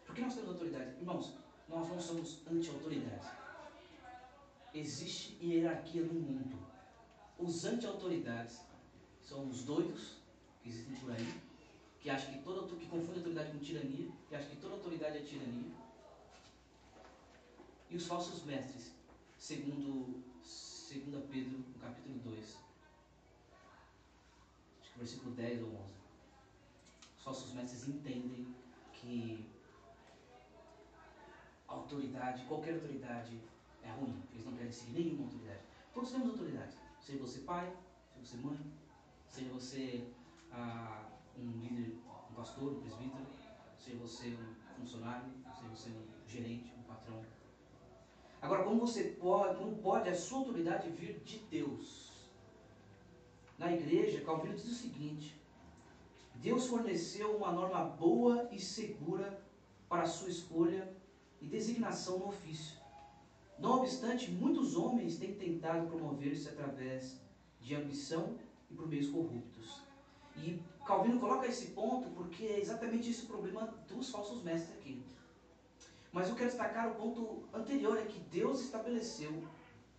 Por 0.05 0.15
que 0.15 0.21
nós 0.21 0.35
temos 0.35 0.49
autoridade? 0.49 0.95
Irmãos, 0.97 1.33
nós 1.67 1.89
não 1.89 1.99
somos 1.99 2.45
anti-autoridade. 2.47 3.27
Existe 4.73 5.37
hierarquia 5.43 6.03
no 6.03 6.13
mundo. 6.13 6.57
Os 7.37 7.65
anti-autoridades 7.65 8.61
são 9.23 9.49
os 9.49 9.63
doidos 9.63 10.17
que 10.61 10.69
existem 10.69 10.95
por 10.95 11.11
aí, 11.11 11.41
que 11.99 12.09
acham 12.09 12.33
que 12.33 12.43
toda 12.43 12.67
que 12.75 12.85
confundem 12.87 13.17
autoridade 13.17 13.51
com 13.51 13.59
tirania, 13.59 14.11
que 14.27 14.35
acham 14.35 14.49
que 14.49 14.57
toda 14.57 14.75
autoridade 14.75 15.17
é 15.17 15.21
tirania. 15.21 15.71
E 17.89 17.95
os 17.95 18.05
falsos 18.07 18.43
mestres, 18.43 18.93
segundo 19.37 20.23
2 20.41 21.25
Pedro, 21.29 21.57
no 21.57 21.79
capítulo 21.79 22.19
2. 22.19 22.57
Acho 24.81 24.91
que 24.91 24.99
versículo 24.99 25.35
10 25.35 25.63
ou 25.63 25.69
11. 25.69 25.77
Os 27.17 27.23
falsos 27.23 27.53
mestres 27.53 27.87
entendem 27.87 28.53
que 28.93 29.45
autoridade, 31.67 32.45
qualquer 32.45 32.75
autoridade 32.75 33.39
é 33.83 33.91
ruim. 33.91 34.21
Eles 34.33 34.45
não 34.45 34.53
querem 34.53 34.71
seguir 34.71 34.93
nenhuma 34.93 35.25
autoridade. 35.25 35.61
Todos 35.93 36.11
temos 36.11 36.29
autoridade. 36.29 36.75
Seja 37.01 37.19
você 37.19 37.39
pai, 37.39 37.75
seja 38.13 38.25
você 38.25 38.37
mãe, 38.37 38.57
seja 39.33 39.51
você 39.51 40.03
ah, 40.51 41.09
um 41.35 41.49
líder, 41.59 41.97
um 42.29 42.33
pastor, 42.35 42.73
um 42.73 42.81
presbítero, 42.81 43.25
seja 43.79 43.97
você 43.97 44.27
um 44.27 44.79
funcionário, 44.79 45.25
seja 45.55 45.69
você 45.69 45.89
um 45.89 46.29
gerente, 46.29 46.71
um 46.77 46.83
patrão. 46.83 47.19
Agora, 48.39 48.63
como 48.63 48.79
você 48.81 49.05
pode, 49.05 49.57
como 49.57 49.75
pode 49.77 50.07
a 50.07 50.15
sua 50.15 50.39
autoridade 50.39 50.87
vir 50.91 51.19
de 51.25 51.39
Deus? 51.49 52.11
Na 53.57 53.73
igreja, 53.73 54.21
Calvino 54.21 54.53
diz 54.53 54.65
o 54.65 54.75
seguinte: 54.75 55.35
Deus 56.35 56.67
forneceu 56.67 57.35
uma 57.35 57.51
norma 57.51 57.83
boa 57.85 58.47
e 58.51 58.59
segura 58.59 59.41
para 59.89 60.03
a 60.03 60.07
sua 60.07 60.29
escolha 60.29 60.95
e 61.41 61.47
designação 61.47 62.19
no 62.19 62.27
ofício. 62.27 62.77
Não 63.57 63.79
obstante, 63.79 64.29
muitos 64.29 64.75
homens 64.75 65.17
têm 65.17 65.33
tentado 65.33 65.87
promover-se 65.87 66.49
através 66.49 67.19
de 67.59 67.73
ambição 67.73 68.37
e 68.73 68.75
por 68.75 68.87
meios 68.87 69.09
corruptos. 69.09 69.81
E 70.35 70.59
Calvino 70.85 71.19
coloca 71.19 71.47
esse 71.47 71.67
ponto 71.67 72.09
porque 72.09 72.43
é 72.45 72.59
exatamente 72.59 73.09
esse 73.09 73.23
o 73.23 73.27
problema 73.27 73.73
dos 73.87 74.09
falsos 74.09 74.43
mestres 74.43 74.75
aqui. 74.77 75.01
Mas 76.11 76.27
eu 76.27 76.35
quero 76.35 76.49
destacar 76.49 76.91
o 76.91 76.95
ponto 76.95 77.43
anterior, 77.53 77.97
é 77.97 78.05
que 78.05 78.19
Deus 78.19 78.61
estabeleceu 78.61 79.43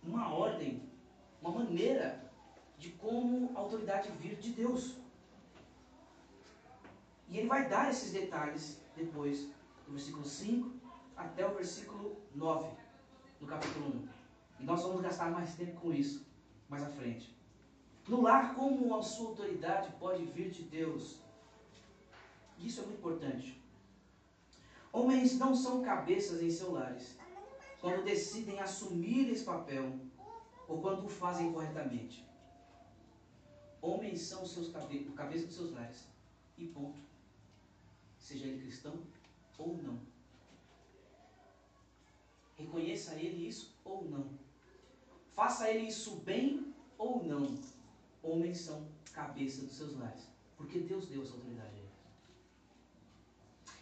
uma 0.03 0.31
ordem, 0.33 0.83
uma 1.41 1.51
maneira 1.51 2.31
de 2.77 2.89
como 2.91 3.51
a 3.55 3.59
autoridade 3.59 4.11
vir 4.19 4.35
de 4.35 4.51
Deus. 4.51 4.95
E 7.27 7.37
ele 7.37 7.47
vai 7.47 7.67
dar 7.67 7.89
esses 7.89 8.11
detalhes 8.11 8.79
depois, 8.95 9.49
do 9.85 9.93
versículo 9.93 10.25
5 10.25 10.71
até 11.17 11.47
o 11.47 11.55
versículo 11.55 12.17
9, 12.33 12.69
no 13.41 13.47
capítulo 13.47 13.87
1. 13.87 14.07
E 14.61 14.63
nós 14.63 14.83
vamos 14.83 15.01
gastar 15.01 15.31
mais 15.31 15.55
tempo 15.55 15.79
com 15.81 15.91
isso 15.93 16.25
mais 16.69 16.83
à 16.83 16.89
frente. 16.89 17.35
No 18.07 18.21
lar, 18.21 18.53
como 18.53 18.95
a 18.95 19.01
sua 19.01 19.29
autoridade 19.29 19.91
pode 19.99 20.25
vir 20.25 20.51
de 20.51 20.63
Deus? 20.63 21.17
Isso 22.59 22.81
é 22.81 22.85
muito 22.85 22.99
importante. 22.99 23.59
Homens 24.93 25.37
não 25.37 25.55
são 25.55 25.81
cabeças 25.81 26.41
em 26.41 26.49
seus 26.49 26.73
lares 26.73 27.17
quando 27.81 28.05
decidem 28.05 28.59
assumir 28.59 29.29
esse 29.29 29.43
papel 29.43 29.99
ou 30.67 30.81
quando 30.81 31.05
o 31.05 31.09
fazem 31.09 31.51
corretamente. 31.51 32.25
Homens 33.81 34.21
são 34.21 34.45
seus 34.45 34.71
cabe 34.71 35.03
cabeça 35.15 35.47
dos 35.47 35.55
seus 35.55 35.71
lares. 35.71 36.05
E 36.57 36.65
ponto. 36.67 36.99
Seja 38.17 38.47
ele 38.47 38.61
cristão 38.61 38.99
ou 39.57 39.77
não. 39.77 39.99
Reconheça 42.57 43.15
ele 43.15 43.47
isso 43.47 43.75
ou 43.83 44.05
não. 44.05 44.29
Faça 45.33 45.69
ele 45.69 45.87
isso 45.87 46.15
bem 46.17 46.73
ou 46.97 47.23
não. 47.23 47.55
Homens 48.25 48.61
são 48.61 48.87
cabeça 49.13 49.61
dos 49.61 49.77
seus 49.77 49.95
lares. 49.97 50.27
Porque 50.57 50.79
Deus 50.79 51.07
deu 51.07 51.21
essa 51.21 51.33
autoridade 51.33 51.69
a 51.69 51.79
eles. 51.79 51.91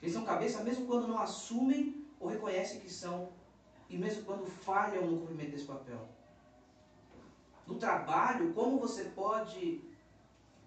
Eles 0.02 0.14
são 0.14 0.26
cabeça 0.26 0.64
mesmo 0.64 0.86
quando 0.86 1.08
não 1.08 1.18
assumem 1.18 2.06
ou 2.20 2.28
reconhecem 2.28 2.80
que 2.80 2.92
são, 2.92 3.30
e 3.90 3.98
mesmo 3.98 4.24
quando 4.24 4.46
falham 4.46 5.06
no 5.06 5.20
cumprimento 5.20 5.52
desse 5.52 5.66
papel. 5.66 6.08
No 7.68 7.76
trabalho, 7.76 8.54
como 8.54 8.80
você 8.80 9.06
pode 9.06 9.82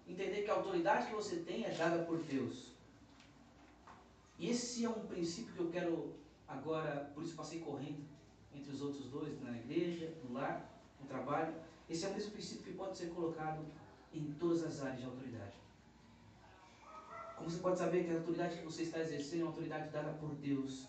entender 0.07 0.43
que 0.43 0.51
a 0.51 0.55
autoridade 0.55 1.07
que 1.07 1.15
você 1.15 1.37
tem 1.37 1.65
é 1.65 1.71
dada 1.71 2.05
por 2.05 2.19
Deus? 2.23 2.73
E 4.39 4.51
esse 4.51 4.85
é 4.85 4.89
um 4.89 5.07
princípio 5.07 5.55
que 5.55 5.61
eu 5.61 5.71
quero 5.71 6.15
agora, 6.47 7.11
por 7.15 7.23
isso 7.23 7.35
passei 7.35 7.61
correndo 7.61 8.05
entre 8.55 8.71
os 8.71 8.81
outros 8.81 9.07
dois, 9.07 9.41
na 9.43 9.57
igreja, 9.57 10.15
no 10.25 10.35
lar, 10.35 10.71
no 11.01 11.07
trabalho. 11.07 11.55
Esse 11.88 12.05
é 12.05 12.09
o 12.09 12.14
mesmo 12.14 12.33
princípio 12.33 12.64
que 12.64 12.72
pode 12.72 12.96
ser 12.96 13.11
colocado 13.11 13.64
em 14.12 14.33
todas 14.38 14.64
as 14.64 14.83
áreas 14.83 15.01
de 15.01 15.05
autoridade. 15.05 15.55
Como 17.37 17.51
você 17.51 17.59
pode 17.59 17.79
saber 17.79 18.05
que 18.05 18.11
a 18.11 18.16
autoridade 18.16 18.57
que 18.57 18.64
você 18.64 18.83
está 18.83 19.01
exercendo 19.01 19.40
é 19.40 19.42
uma 19.44 19.51
autoridade 19.51 19.90
dada 19.90 20.12
por 20.14 20.35
Deus? 20.35 20.88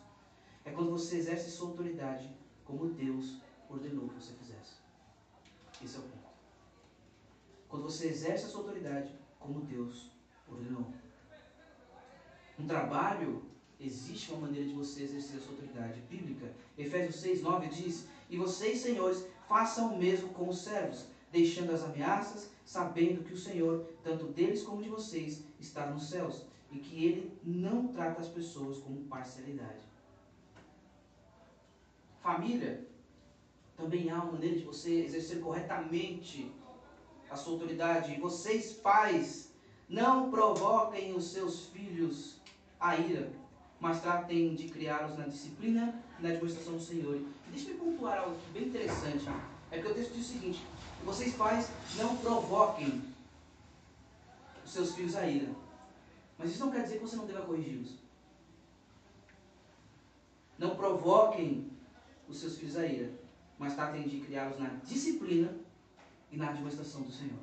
É 0.65 0.71
quando 0.71 0.91
você 0.91 1.17
exerce 1.17 1.51
sua 1.51 1.69
autoridade 1.69 2.29
como 2.63 2.89
Deus 2.89 3.41
ordenou 3.69 4.09
que 4.09 4.15
você 4.15 4.33
fizesse. 4.33 4.75
Esse 5.83 5.97
é 5.97 5.99
o 5.99 6.03
ponto. 6.03 6.27
Quando 7.67 7.83
você 7.83 8.07
exerce 8.07 8.45
a 8.45 8.47
sua 8.47 8.61
autoridade 8.61 9.13
como 9.39 9.61
Deus 9.61 10.09
ordenou. 10.49 10.91
Um 12.57 12.65
trabalho, 12.65 13.45
existe 13.79 14.31
uma 14.31 14.47
maneira 14.47 14.67
de 14.67 14.73
você 14.73 15.03
exercer 15.03 15.37
a 15.37 15.41
sua 15.41 15.51
autoridade 15.51 16.01
bíblica. 16.01 16.51
Efésios 16.77 17.17
6, 17.17 17.43
9 17.43 17.67
diz: 17.67 18.07
E 18.29 18.37
vocês, 18.37 18.79
senhores, 18.79 19.27
façam 19.47 19.93
o 19.93 19.97
mesmo 19.97 20.29
com 20.29 20.49
os 20.49 20.61
servos, 20.61 21.07
deixando 21.31 21.71
as 21.71 21.83
ameaças, 21.83 22.51
sabendo 22.65 23.23
que 23.23 23.33
o 23.33 23.37
Senhor, 23.37 23.87
tanto 24.03 24.25
deles 24.27 24.63
como 24.63 24.83
de 24.83 24.89
vocês, 24.89 25.43
está 25.59 25.87
nos 25.87 26.09
céus, 26.09 26.45
e 26.71 26.79
que 26.79 27.05
ele 27.05 27.39
não 27.43 27.87
trata 27.87 28.21
as 28.21 28.27
pessoas 28.27 28.79
com 28.79 29.03
parcialidade. 29.05 29.87
Família, 32.21 32.85
também 33.77 34.09
há 34.09 34.15
uma 34.15 34.33
maneira 34.33 34.57
de 34.57 34.65
você 34.65 35.01
exercer 35.01 35.39
corretamente 35.39 36.51
a 37.29 37.35
sua 37.35 37.53
autoridade. 37.53 38.13
E 38.13 38.19
vocês, 38.19 38.73
pais, 38.73 39.53
não 39.87 40.29
provoquem 40.29 41.15
os 41.15 41.31
seus 41.31 41.67
filhos 41.67 42.41
a 42.79 42.97
ira, 42.97 43.31
mas 43.79 44.01
tratem 44.01 44.55
de 44.55 44.67
criá-los 44.67 45.17
na 45.17 45.25
disciplina 45.25 46.03
na 46.19 46.29
demonstração 46.29 46.73
do 46.73 46.83
Senhor. 46.83 47.15
E 47.15 47.51
deixa 47.51 47.71
eu 47.71 47.77
pontuar 47.77 48.19
algo 48.19 48.37
bem 48.53 48.67
interessante. 48.67 49.25
É 49.71 49.79
que 49.79 49.87
o 49.87 49.93
texto 49.93 50.13
diz 50.13 50.29
o 50.29 50.33
seguinte: 50.33 50.65
vocês 51.03 51.35
pais 51.35 51.69
não 51.95 52.17
provoquem 52.17 53.03
os 54.63 54.71
seus 54.71 54.95
filhos 54.95 55.15
a 55.15 55.27
ira. 55.27 55.53
Mas 56.37 56.51
isso 56.51 56.59
não 56.59 56.71
quer 56.71 56.83
dizer 56.83 56.95
que 56.95 57.05
você 57.05 57.15
não 57.15 57.25
deva 57.25 57.45
corrigi-los. 57.45 57.95
Não 60.57 60.75
provoquem 60.75 61.71
os 62.27 62.39
seus 62.39 62.57
filhos 62.57 62.75
a 62.75 62.85
ira, 62.85 63.11
mas 63.57 63.75
tratem 63.75 64.07
de 64.07 64.19
criá-los 64.21 64.59
na 64.59 64.69
disciplina 64.83 65.55
e 66.31 66.37
na 66.37 66.49
administração 66.49 67.01
do 67.01 67.11
Senhor. 67.11 67.39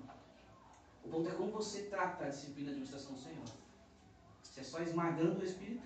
O 1.04 1.08
ponto 1.08 1.28
é 1.28 1.32
como 1.32 1.50
você 1.50 1.82
trata 1.82 2.24
a 2.24 2.28
disciplina 2.28 2.68
e 2.68 2.72
a 2.72 2.72
administração 2.72 3.12
do 3.14 3.20
Senhor. 3.20 3.44
Se 4.42 4.60
é 4.60 4.62
só 4.62 4.80
esmagando 4.80 5.40
o 5.40 5.44
Espírito, 5.44 5.82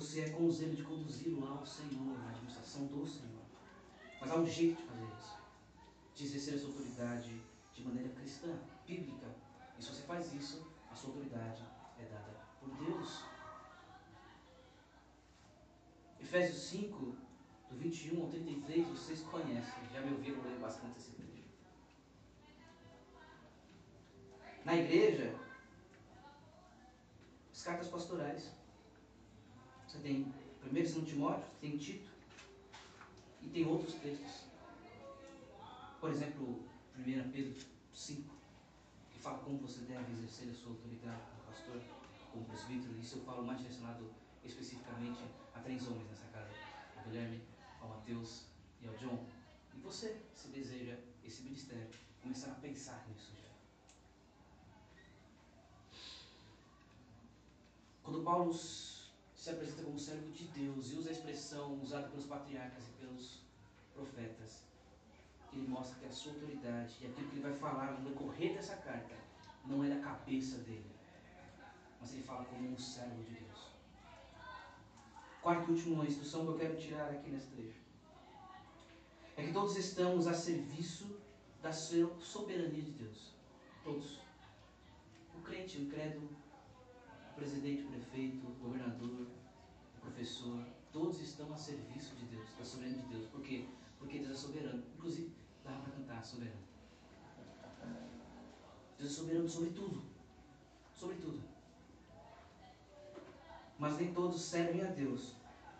se 0.00 0.20
é 0.20 0.30
com 0.30 0.46
o 0.46 0.50
zelo 0.50 0.74
de 0.74 0.82
conduzi-lo 0.82 1.46
ao 1.46 1.66
Senhor, 1.66 2.18
na 2.18 2.30
administração 2.30 2.86
do 2.86 3.06
Senhor. 3.06 3.42
Mas 4.20 4.30
há 4.30 4.36
um 4.36 4.46
jeito 4.46 4.80
de 4.80 4.88
fazer 4.88 5.06
isso. 5.18 5.38
De 6.14 6.24
exercer 6.24 6.58
sua 6.58 6.70
autoridade 6.70 7.42
de 7.74 7.82
maneira 7.84 8.08
cristã, 8.10 8.58
bíblica. 8.86 9.26
E 9.78 9.82
se 9.82 9.90
você 9.90 10.02
faz 10.02 10.32
isso, 10.32 10.66
a 10.90 10.94
sua 10.94 11.10
autoridade 11.10 11.62
é 11.98 12.04
dada 12.04 12.40
por 12.60 12.70
Deus. 12.84 13.22
Efésios 16.20 16.62
5, 16.62 17.16
do 17.70 17.76
21 17.76 18.22
ao 18.22 18.28
33, 18.28 18.88
vocês 18.88 19.22
conhecem, 19.22 19.88
já 19.92 20.00
me 20.00 20.12
ouviram 20.12 20.42
ler 20.42 20.58
bastante 20.58 20.98
esse 20.98 21.12
trecho. 21.12 21.28
Na 24.64 24.76
igreja, 24.76 25.34
as 27.52 27.62
cartas 27.62 27.88
pastorais. 27.88 28.57
Você 29.98 30.04
tem 30.04 30.32
1 30.72 30.76
e 30.76 30.82
2 30.82 31.08
Timóteo, 31.08 31.44
tem 31.60 31.76
Tito, 31.76 32.08
e 33.42 33.48
tem 33.48 33.66
outros 33.66 33.94
textos. 33.94 34.44
Por 36.00 36.10
exemplo, 36.10 36.62
1 36.96 37.30
Pedro 37.32 37.60
5, 37.92 38.30
que 39.10 39.18
fala 39.18 39.38
como 39.38 39.58
você 39.58 39.80
deve 39.80 40.12
exercer 40.12 40.50
a 40.50 40.54
sua 40.54 40.70
autoridade 40.70 41.20
como 41.30 41.42
pastor, 41.52 41.82
como 42.30 42.44
presbítero. 42.44 42.96
Isso 43.00 43.16
eu 43.16 43.24
falo 43.24 43.44
mais 43.44 43.58
direcionado 43.58 44.08
especificamente 44.44 45.20
a 45.52 45.58
três 45.58 45.84
homens 45.88 46.08
nessa 46.08 46.26
casa: 46.28 46.52
ao 46.96 47.02
Guilherme, 47.02 47.42
ao 47.80 47.88
Mateus 47.88 48.44
e 48.80 48.86
ao 48.86 48.94
John. 48.98 49.26
E 49.74 49.80
você, 49.80 50.22
se 50.32 50.46
deseja 50.48 50.96
esse 51.24 51.42
ministério, 51.42 51.90
começar 52.22 52.52
a 52.52 52.54
pensar 52.54 53.04
nisso 53.08 53.32
já. 53.42 53.48
Quando 58.04 58.22
Paulo 58.22 58.54
se 59.38 59.50
apresenta 59.50 59.84
como 59.84 59.98
servo 59.98 60.32
de 60.32 60.48
Deus 60.48 60.90
e 60.90 60.96
usa 60.96 61.10
a 61.10 61.12
expressão 61.12 61.80
usada 61.80 62.08
pelos 62.08 62.26
patriarcas 62.26 62.82
e 62.88 62.90
pelos 63.00 63.38
profetas, 63.94 64.64
ele 65.52 65.68
mostra 65.68 65.96
que 66.00 66.06
a 66.06 66.10
sua 66.10 66.32
autoridade 66.32 66.96
e 67.00 67.06
aquilo 67.06 67.28
que 67.28 67.36
ele 67.36 67.42
vai 67.42 67.54
falar 67.54 67.92
no 67.92 68.10
decorrer 68.10 68.54
dessa 68.54 68.76
carta 68.76 69.14
não 69.64 69.84
é 69.84 69.90
da 69.90 70.00
cabeça 70.00 70.58
dele, 70.58 70.90
mas 72.00 72.12
ele 72.12 72.24
fala 72.24 72.44
como 72.46 72.68
um 72.68 72.76
servo 72.76 73.22
de 73.22 73.34
Deus. 73.34 73.68
Quarta 75.40 75.70
e 75.70 75.74
última 75.74 76.04
instrução 76.04 76.44
que 76.44 76.52
eu 76.52 76.58
quero 76.58 76.76
tirar 76.76 77.08
aqui 77.08 77.30
nesse 77.30 77.46
trecho 77.46 77.80
é 79.36 79.44
que 79.44 79.52
todos 79.52 79.76
estamos 79.76 80.26
a 80.26 80.34
serviço 80.34 81.16
da 81.62 81.72
soberania 81.72 82.82
de 82.82 82.90
Deus. 82.90 83.32
Todos. 83.84 84.18
O 85.36 85.40
crente, 85.42 85.78
o 85.78 85.82
incrédulo, 85.82 86.26
o 86.26 86.47
presidente, 87.38 87.84
prefeito, 87.84 88.46
governador, 88.60 89.26
professor, 90.00 90.66
todos 90.92 91.20
estão 91.20 91.52
a 91.52 91.56
serviço 91.56 92.14
de 92.16 92.26
Deus, 92.26 92.48
da 92.58 92.64
soberania 92.64 93.02
de 93.02 93.08
Deus. 93.08 93.26
Por 93.26 93.42
quê? 93.42 93.66
Porque 93.98 94.18
Deus 94.18 94.32
é 94.32 94.36
soberano. 94.36 94.82
Inclusive, 94.96 95.32
dá 95.64 95.72
para 95.72 95.92
cantar 95.92 96.24
soberano. 96.24 96.60
Deus 98.98 99.12
é 99.12 99.14
soberano 99.14 99.48
sobre 99.48 99.70
tudo. 99.70 100.02
Sobre 100.94 101.16
tudo. 101.16 101.40
Mas 103.78 103.96
nem 103.96 104.12
todos 104.12 104.42
servem 104.42 104.82
a 104.82 104.90
Deus 104.90 105.34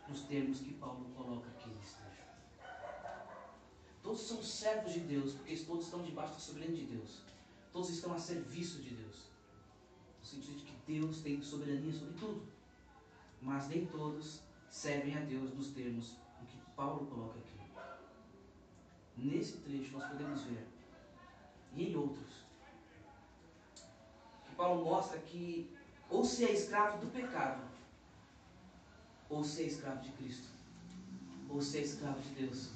nos 0.09 0.21
termos 0.23 0.61
que 0.61 0.73
Paulo 0.75 1.11
coloca 1.17 1.49
aqui 1.49 1.69
nesse 1.71 1.97
trecho. 1.97 2.23
Todos 4.03 4.21
são 4.21 4.43
servos 4.43 4.93
de 4.93 5.01
Deus, 5.01 5.33
porque 5.35 5.57
todos 5.57 5.85
estão 5.87 6.03
debaixo 6.03 6.35
da 6.35 6.39
soberania 6.39 6.77
de 6.77 6.85
Deus. 6.85 7.23
Todos 7.73 7.91
estão 7.91 8.15
a 8.15 8.19
serviço 8.19 8.81
de 8.81 8.95
Deus. 8.95 9.29
No 10.21 10.25
sentido 10.25 10.59
de 10.59 10.68
Deus 10.89 11.21
tem 11.21 11.43
soberania 11.43 11.93
sobre 11.93 12.15
tudo. 12.15 12.43
Mas 13.43 13.69
nem 13.69 13.87
todos 13.87 14.41
servem 14.71 15.17
a 15.17 15.21
Deus 15.21 15.55
nos 15.55 15.69
termos 15.69 16.17
em 16.43 16.47
que 16.47 16.59
Paulo 16.75 17.07
coloca 17.07 17.39
aqui. 17.39 17.59
Nesse 19.17 19.59
trecho 19.59 19.93
nós 19.93 20.09
podemos 20.09 20.43
ver, 20.45 20.67
e 21.75 21.91
em 21.91 21.97
outros, 21.97 22.45
que 24.47 24.55
Paulo 24.57 24.85
mostra 24.85 25.19
que 25.19 25.71
ou 26.09 26.25
se 26.25 26.45
é 26.45 26.53
escravo 26.53 27.05
do 27.05 27.13
pecado, 27.13 27.63
ou 29.29 29.45
se 29.45 29.63
é 29.63 29.67
escravo 29.67 30.01
de 30.01 30.11
Cristo, 30.13 30.49
ou 31.49 31.61
se 31.61 31.79
é 31.79 31.83
escravo 31.83 32.21
de 32.21 32.31
Deus. 32.31 32.71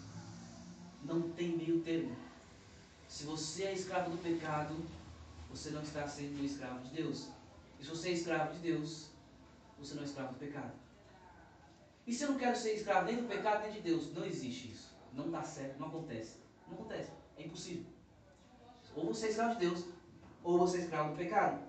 Não 1.04 1.30
tem 1.30 1.56
meio 1.56 1.80
termo. 1.80 2.14
Se 3.08 3.24
você 3.24 3.64
é 3.64 3.72
escravo 3.72 4.10
do 4.10 4.22
pecado, 4.22 4.76
você 5.50 5.70
não 5.70 5.82
está 5.82 6.06
sendo 6.06 6.44
escravo 6.44 6.80
de 6.88 6.90
Deus. 6.90 7.28
E 7.82 7.84
se 7.84 7.90
você 7.90 8.10
é 8.10 8.12
escravo 8.12 8.52
de 8.52 8.60
Deus, 8.60 9.08
você 9.76 9.94
não 9.94 10.02
é 10.02 10.04
escravo 10.04 10.34
do 10.34 10.38
pecado. 10.38 10.72
E 12.06 12.14
se 12.14 12.22
eu 12.22 12.30
não 12.30 12.38
quero 12.38 12.56
ser 12.56 12.74
escravo 12.74 13.06
nem 13.06 13.16
do 13.16 13.26
pecado 13.26 13.62
nem 13.62 13.72
de 13.72 13.80
Deus? 13.80 14.12
Não 14.12 14.24
existe 14.24 14.70
isso. 14.70 14.96
Não 15.12 15.28
dá 15.28 15.42
certo, 15.42 15.80
não 15.80 15.88
acontece. 15.88 16.36
Não 16.68 16.74
acontece. 16.74 17.10
É 17.36 17.42
impossível. 17.42 17.84
Ou 18.94 19.06
você 19.06 19.26
é 19.26 19.30
escravo 19.30 19.54
de 19.54 19.66
Deus, 19.66 19.84
ou 20.44 20.58
você 20.58 20.78
é 20.78 20.80
escravo 20.82 21.10
do 21.10 21.16
pecado. 21.16 21.60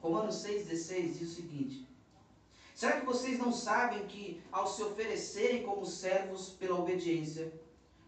Romanos 0.00 0.44
6,16 0.44 1.18
diz 1.18 1.32
o 1.32 1.34
seguinte: 1.34 1.88
Será 2.76 3.00
que 3.00 3.06
vocês 3.06 3.36
não 3.36 3.50
sabem 3.50 4.06
que, 4.06 4.40
ao 4.52 4.68
se 4.68 4.80
oferecerem 4.80 5.64
como 5.64 5.84
servos 5.84 6.50
pela 6.50 6.78
obediência, 6.78 7.52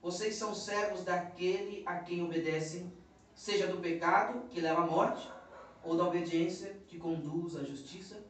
vocês 0.00 0.37
são 0.37 0.55
servos 0.55 1.03
daquele 1.03 1.83
a 1.85 1.98
quem 1.98 2.22
obedecem, 2.22 2.92
seja 3.35 3.66
do 3.66 3.79
pecado, 3.79 4.48
que 4.50 4.61
leva 4.61 4.83
à 4.83 4.87
morte, 4.87 5.29
ou 5.83 5.97
da 5.97 6.05
obediência, 6.05 6.75
que 6.88 6.99
conduz 6.99 7.57
à 7.57 7.64
justiça? 7.64 8.23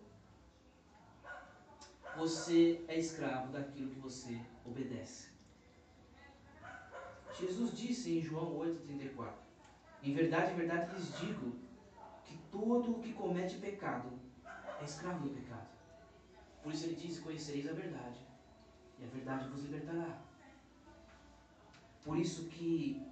Você 2.16 2.84
é 2.88 2.98
escravo 2.98 3.52
daquilo 3.52 3.90
que 3.90 3.98
você 3.98 4.40
obedece. 4.64 5.30
Jesus 7.38 7.76
disse 7.76 8.18
em 8.18 8.22
João 8.22 8.58
8,34: 8.58 9.32
Em 10.02 10.14
verdade, 10.14 10.52
em 10.52 10.56
verdade 10.56 10.94
lhes 10.94 11.18
digo 11.18 11.52
que 12.24 12.36
todo 12.50 12.92
o 12.92 13.00
que 13.00 13.12
comete 13.12 13.56
pecado 13.56 14.10
é 14.80 14.84
escravo 14.84 15.28
do 15.28 15.34
pecado. 15.34 15.68
Por 16.62 16.72
isso 16.72 16.84
ele 16.86 16.96
diz: 16.96 17.18
Conhecereis 17.20 17.68
a 17.68 17.72
verdade, 17.72 18.20
e 18.98 19.04
a 19.04 19.08
verdade 19.08 19.48
vos 19.48 19.62
libertará. 19.62 20.20
Por 22.04 22.18
isso 22.18 22.48
que 22.48 23.02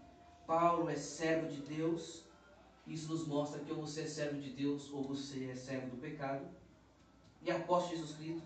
Paulo 0.46 0.90
é 0.90 0.96
servo 0.96 1.48
de 1.48 1.60
Deus, 1.62 2.24
isso 2.88 3.12
nos 3.12 3.26
mostra 3.26 3.60
que 3.60 3.70
ou 3.70 3.82
você 3.82 4.02
é 4.02 4.06
servo 4.06 4.40
de 4.40 4.50
Deus 4.50 4.90
ou 4.90 5.02
você 5.02 5.50
é 5.50 5.54
servo 5.54 5.90
do 5.90 5.96
pecado. 5.98 6.46
E 7.42 7.50
apóstolo 7.50 7.96
Jesus 7.96 8.16
Cristo, 8.16 8.42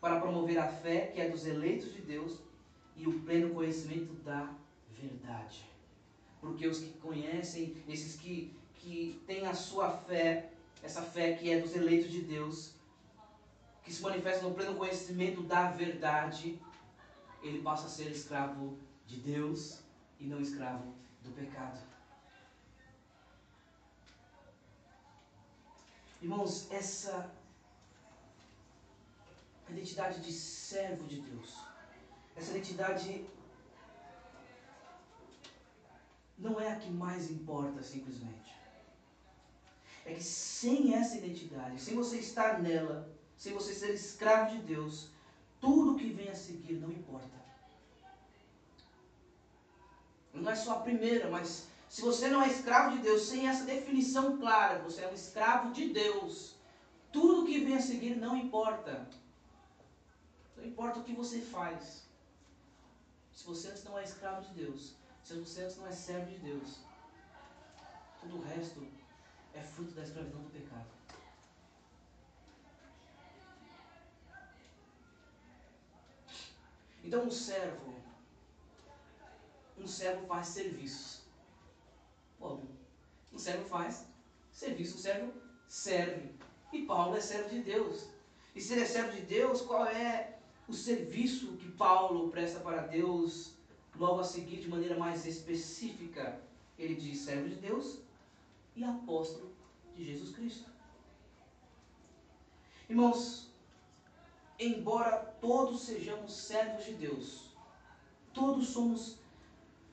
para 0.00 0.20
promover 0.20 0.58
a 0.58 0.68
fé 0.68 1.06
que 1.06 1.20
é 1.20 1.28
dos 1.28 1.46
eleitos 1.46 1.92
de 1.92 2.02
Deus 2.02 2.38
e 2.96 3.06
o 3.06 3.20
pleno 3.20 3.54
conhecimento 3.54 4.12
da 4.22 4.52
verdade. 5.00 5.64
Porque 6.40 6.66
os 6.66 6.78
que 6.78 6.90
conhecem, 6.98 7.76
esses 7.88 8.16
que, 8.16 8.54
que 8.76 9.20
têm 9.26 9.46
a 9.46 9.54
sua 9.54 9.90
fé, 9.90 10.50
essa 10.82 11.02
fé 11.02 11.32
que 11.32 11.50
é 11.50 11.60
dos 11.60 11.74
eleitos 11.74 12.10
de 12.10 12.20
Deus, 12.20 12.74
que 13.82 13.92
se 13.92 14.02
manifesta 14.02 14.46
no 14.46 14.54
pleno 14.54 14.76
conhecimento 14.76 15.42
da 15.42 15.70
verdade, 15.70 16.60
ele 17.42 17.62
passa 17.62 17.86
a 17.86 17.88
ser 17.88 18.10
escravo 18.10 18.78
de 19.06 19.16
Deus 19.16 19.80
e 20.20 20.26
não 20.26 20.40
escravo 20.40 20.92
do 21.22 21.30
pecado. 21.30 21.80
Irmãos, 26.20 26.70
essa 26.70 27.30
identidade 29.68 30.20
de 30.20 30.32
servo 30.32 31.06
de 31.06 31.20
Deus, 31.20 31.56
essa 32.36 32.50
identidade 32.50 33.24
não 36.36 36.60
é 36.60 36.72
a 36.72 36.76
que 36.76 36.90
mais 36.90 37.30
importa 37.30 37.82
simplesmente. 37.82 38.56
É 40.04 40.14
que 40.14 40.22
sem 40.22 40.94
essa 40.94 41.16
identidade, 41.16 41.80
sem 41.80 41.94
você 41.94 42.18
estar 42.18 42.60
nela, 42.60 43.08
sem 43.36 43.52
você 43.52 43.74
ser 43.74 43.92
escravo 43.94 44.56
de 44.56 44.62
Deus, 44.62 45.10
tudo 45.60 45.98
que 45.98 46.10
vem 46.10 46.28
a 46.28 46.34
seguir 46.34 46.74
não 46.74 46.90
importa. 46.90 47.38
Não 50.32 50.50
é 50.50 50.54
só 50.54 50.74
a 50.74 50.80
primeira, 50.80 51.30
mas 51.30 51.68
se 51.88 52.02
você 52.02 52.28
não 52.28 52.42
é 52.42 52.48
escravo 52.48 52.96
de 52.96 53.02
Deus, 53.02 53.22
sem 53.22 53.48
essa 53.48 53.64
definição 53.64 54.36
clara, 54.38 54.78
você 54.80 55.02
é 55.02 55.08
um 55.08 55.14
escravo 55.14 55.72
de 55.72 55.88
Deus, 55.88 56.54
tudo 57.10 57.46
que 57.46 57.64
vem 57.64 57.76
a 57.76 57.82
seguir 57.82 58.16
não 58.16 58.36
importa. 58.36 59.08
Não 60.56 60.64
importa 60.64 61.00
o 61.00 61.04
que 61.04 61.14
você 61.14 61.40
faz. 61.40 62.06
Se 63.32 63.44
você 63.44 63.68
antes 63.68 63.84
não 63.84 63.98
é 63.98 64.04
escravo 64.04 64.42
de 64.42 64.52
Deus, 64.54 64.94
se 65.22 65.34
você 65.34 65.62
antes 65.62 65.78
não 65.78 65.86
é 65.86 65.92
servo 65.92 66.30
de 66.30 66.38
Deus, 66.38 66.80
todo 68.20 68.36
o 68.36 68.42
resto 68.42 68.86
é 69.54 69.62
fruto 69.62 69.92
da 69.92 70.02
escravidão 70.02 70.42
do 70.42 70.50
pecado. 70.50 70.86
Então 77.02 77.24
um 77.24 77.30
servo, 77.30 77.94
um 79.78 79.86
servo 79.86 80.26
faz 80.26 80.48
serviços. 80.48 81.27
Óbvio. 82.40 82.68
Um 83.32 83.38
servo 83.38 83.68
faz 83.68 84.06
serviço, 84.52 84.96
um 84.96 85.00
servo 85.00 85.32
serve. 85.66 86.30
E 86.72 86.82
Paulo 86.82 87.16
é 87.16 87.20
servo 87.20 87.48
de 87.48 87.60
Deus. 87.60 88.08
E 88.54 88.60
se 88.60 88.72
ele 88.72 88.82
é 88.82 88.86
servo 88.86 89.12
de 89.12 89.22
Deus, 89.22 89.60
qual 89.62 89.86
é 89.86 90.38
o 90.66 90.72
serviço 90.72 91.56
que 91.56 91.70
Paulo 91.72 92.30
presta 92.30 92.60
para 92.60 92.86
Deus 92.86 93.54
logo 93.96 94.20
a 94.20 94.24
seguir, 94.24 94.60
de 94.60 94.68
maneira 94.68 94.96
mais 94.96 95.26
específica? 95.26 96.40
Ele 96.78 96.94
diz 96.94 97.20
servo 97.20 97.48
de 97.48 97.56
Deus 97.56 97.98
e 98.76 98.84
apóstolo 98.84 99.50
de 99.96 100.04
Jesus 100.04 100.34
Cristo. 100.34 100.70
Irmãos, 102.88 103.48
embora 104.58 105.18
todos 105.40 105.82
sejamos 105.82 106.32
servos 106.32 106.84
de 106.84 106.94
Deus, 106.94 107.50
todos 108.32 108.68
somos, 108.68 109.18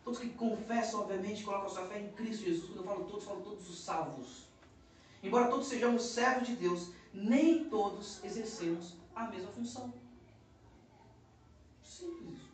todos 0.06 0.20
que 0.20 0.30
confessam, 0.30 1.02
obviamente, 1.02 1.44
colocam 1.44 1.66
a 1.66 1.70
sua 1.70 1.88
fé 1.88 2.00
em 2.00 2.12
Cristo 2.12 2.46
Jesus, 2.46 2.68
quando 2.68 2.78
eu 2.78 2.84
falo 2.84 3.06
todos, 3.06 3.26
falo 3.26 3.42
todos 3.42 3.68
os 3.68 3.80
salvos. 3.80 4.46
Embora 5.24 5.50
todos 5.50 5.68
sejamos 5.68 6.04
servos 6.04 6.48
de 6.48 6.56
Deus, 6.56 6.92
nem 7.12 7.68
todos 7.68 8.24
exercemos 8.24 8.94
a 9.16 9.24
mesma 9.24 9.52
função. 9.52 9.92
Simples 11.84 12.38
isso. 12.38 12.46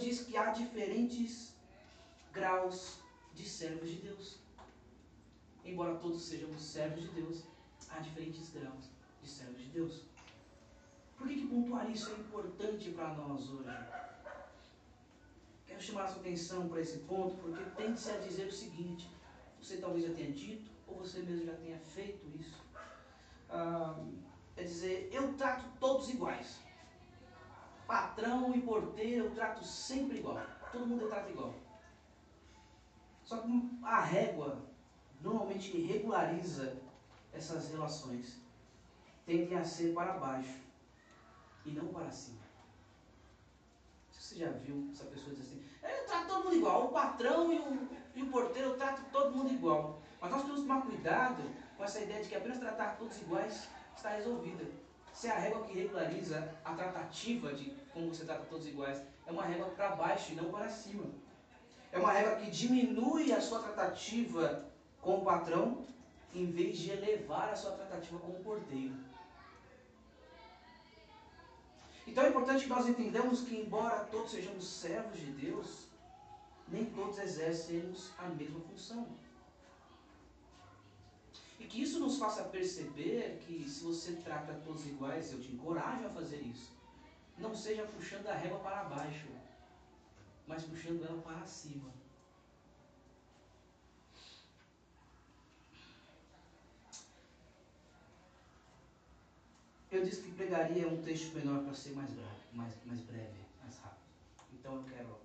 Diz 0.00 0.20
que 0.22 0.36
há 0.36 0.50
diferentes 0.50 1.54
graus 2.32 2.98
de 3.34 3.48
servos 3.48 3.90
de 3.90 3.96
Deus. 3.96 4.38
Embora 5.64 5.96
todos 5.96 6.22
sejamos 6.22 6.62
servos 6.62 7.02
de 7.02 7.08
Deus, 7.08 7.42
há 7.88 7.98
diferentes 7.98 8.50
graus 8.50 8.84
de 9.22 9.28
servos 9.28 9.60
de 9.60 9.68
Deus. 9.70 10.13
Por 11.16 11.28
que, 11.28 11.34
que 11.34 11.46
pontuar 11.46 11.90
isso 11.90 12.10
é 12.10 12.14
importante 12.14 12.90
para 12.90 13.14
nós 13.14 13.50
hoje? 13.50 13.68
Quero 15.66 15.80
chamar 15.80 16.04
a 16.04 16.08
sua 16.08 16.20
atenção 16.20 16.68
para 16.68 16.80
esse 16.80 16.98
ponto, 17.00 17.36
porque 17.36 17.62
tem-se 17.76 18.10
a 18.10 18.18
dizer 18.18 18.48
o 18.48 18.52
seguinte: 18.52 19.10
você 19.60 19.78
talvez 19.78 20.06
já 20.06 20.14
tenha 20.14 20.32
dito, 20.32 20.70
ou 20.86 20.98
você 20.98 21.20
mesmo 21.20 21.46
já 21.46 21.54
tenha 21.54 21.78
feito 21.78 22.26
isso. 22.38 22.62
Ah, 23.48 23.98
é 24.56 24.62
dizer, 24.62 25.08
eu 25.12 25.34
trato 25.34 25.64
todos 25.80 26.10
iguais. 26.10 26.60
Patrão 27.86 28.54
e 28.54 28.62
porteiro 28.62 29.26
eu 29.26 29.30
trato 29.34 29.64
sempre 29.64 30.18
igual. 30.18 30.40
Todo 30.72 30.86
mundo 30.86 31.02
eu 31.02 31.08
trato 31.08 31.30
igual. 31.30 31.54
Só 33.22 33.38
que 33.38 33.78
a 33.82 34.00
régua 34.00 34.62
normalmente 35.20 35.80
regulariza 35.80 36.76
essas 37.32 37.70
relações. 37.70 38.40
Tendem 39.26 39.56
a 39.56 39.64
ser 39.64 39.94
para 39.94 40.18
baixo 40.18 40.63
e 41.64 41.70
não 41.70 41.88
para 41.88 42.10
cima. 42.10 42.44
Você 44.12 44.36
já 44.36 44.50
viu 44.50 44.88
essa 44.92 45.04
pessoa 45.04 45.34
dizer 45.34 45.42
assim, 45.42 45.62
é, 45.82 46.00
eu 46.00 46.06
trato 46.06 46.28
todo 46.28 46.44
mundo 46.44 46.56
igual, 46.56 46.86
o 46.86 46.92
patrão 46.92 47.52
e 47.52 47.58
o, 47.58 47.88
e 48.14 48.22
o 48.22 48.30
porteiro 48.30 48.70
eu 48.70 48.76
trato 48.76 49.02
todo 49.12 49.34
mundo 49.34 49.52
igual. 49.52 50.00
Mas 50.20 50.30
nós 50.30 50.42
temos 50.42 50.60
que 50.60 50.66
tomar 50.66 50.82
cuidado 50.82 51.42
com 51.76 51.84
essa 51.84 52.00
ideia 52.00 52.22
de 52.22 52.28
que 52.28 52.34
apenas 52.34 52.58
tratar 52.58 52.96
todos 52.96 53.20
iguais 53.20 53.68
está 53.96 54.10
resolvida. 54.10 54.64
Se 55.12 55.28
é 55.28 55.30
a 55.30 55.38
régua 55.38 55.62
que 55.64 55.74
regulariza 55.74 56.52
a 56.64 56.72
tratativa 56.72 57.52
de 57.52 57.70
como 57.92 58.08
você 58.08 58.24
trata 58.24 58.44
todos 58.46 58.66
iguais, 58.66 59.00
é 59.26 59.30
uma 59.30 59.44
régua 59.44 59.68
para 59.68 59.94
baixo 59.94 60.32
e 60.32 60.34
não 60.34 60.50
para 60.50 60.68
cima. 60.68 61.04
É 61.92 61.98
uma 61.98 62.10
regra 62.10 62.36
que 62.36 62.50
diminui 62.50 63.32
a 63.32 63.40
sua 63.40 63.60
tratativa 63.60 64.64
com 65.00 65.18
o 65.18 65.24
patrão, 65.24 65.86
em 66.34 66.50
vez 66.50 66.78
de 66.78 66.90
elevar 66.90 67.50
a 67.50 67.56
sua 67.56 67.72
tratativa 67.72 68.18
com 68.18 68.32
o 68.32 68.42
porteiro. 68.42 68.94
Então 72.06 72.24
é 72.24 72.28
importante 72.28 72.64
que 72.64 72.70
nós 72.70 72.88
entendamos 72.88 73.42
que, 73.42 73.56
embora 73.56 74.04
todos 74.04 74.30
sejamos 74.30 74.66
servos 74.66 75.18
de 75.18 75.30
Deus, 75.32 75.86
nem 76.68 76.84
todos 76.86 77.18
exercemos 77.18 78.10
a 78.18 78.28
mesma 78.28 78.60
função. 78.60 79.06
E 81.58 81.64
que 81.64 81.82
isso 81.82 81.98
nos 81.98 82.18
faça 82.18 82.44
perceber 82.44 83.38
que, 83.46 83.68
se 83.68 83.82
você 83.82 84.12
trata 84.16 84.60
todos 84.64 84.86
iguais, 84.86 85.32
eu 85.32 85.40
te 85.40 85.52
encorajo 85.52 86.06
a 86.06 86.10
fazer 86.10 86.40
isso. 86.42 86.72
Não 87.38 87.54
seja 87.54 87.84
puxando 87.86 88.26
a 88.28 88.34
régua 88.34 88.58
para 88.58 88.84
baixo 88.84 89.34
mas 90.46 90.62
puxando 90.64 91.04
ela 91.04 91.20
para 91.22 91.46
cima. 91.46 91.90
Eu 99.94 100.04
disse 100.04 100.22
que 100.22 100.32
pregaria 100.32 100.88
um 100.88 101.00
texto 101.02 101.32
menor 101.36 101.62
para 101.62 101.72
ser 101.72 101.92
mais 101.92 102.10
mais, 102.52 102.74
mais 102.84 103.00
breve, 103.02 103.38
mais 103.62 103.78
rápido. 103.78 104.02
Então 104.52 104.74
eu 104.74 104.82
quero, 104.82 105.20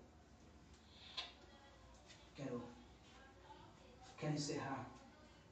quero, 2.36 2.64
quero 4.16 4.34
encerrar 4.36 4.88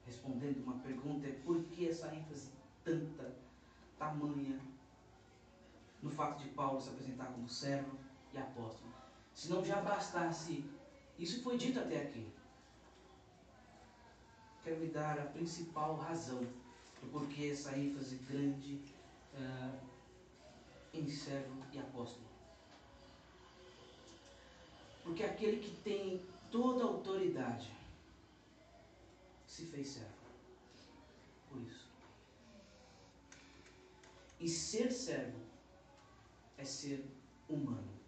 respondendo 0.06 0.62
uma 0.62 0.78
pergunta: 0.78 1.26
é 1.26 1.32
por 1.32 1.60
que 1.64 1.88
essa 1.88 2.14
ênfase 2.14 2.52
tanta, 2.84 3.34
tamanha, 3.98 4.60
no 6.00 6.10
fato 6.10 6.40
de 6.40 6.50
Paulo 6.50 6.80
se 6.80 6.90
apresentar 6.90 7.26
como 7.26 7.48
servo 7.48 7.98
e 8.32 8.38
apóstolo? 8.38 8.92
Se 9.34 9.50
não 9.50 9.64
já 9.64 9.80
bastasse, 9.80 10.64
isso 11.18 11.42
foi 11.42 11.58
dito 11.58 11.80
até 11.80 12.02
aqui. 12.02 12.24
Quero 14.62 14.78
lhe 14.78 14.92
dar 14.92 15.18
a 15.18 15.24
principal 15.24 15.96
razão 15.96 16.38
do 17.00 17.10
porquê 17.10 17.48
essa 17.48 17.76
ênfase 17.76 18.14
grande 18.18 18.97
uh, 19.34 19.78
em 20.92 21.08
servo 21.08 21.62
e 21.72 21.78
apóstolo. 21.78 22.26
Porque 25.02 25.22
aquele 25.22 25.58
que 25.58 25.70
tem 25.82 26.20
toda 26.50 26.84
a 26.84 26.86
autoridade 26.86 27.70
se 29.46 29.64
fez 29.66 29.88
servo. 29.88 30.12
Por 31.50 31.60
isso. 31.62 31.86
E 34.38 34.48
ser 34.48 34.92
servo 34.92 35.38
é 36.56 36.64
ser 36.64 37.04
humano. 37.48 37.98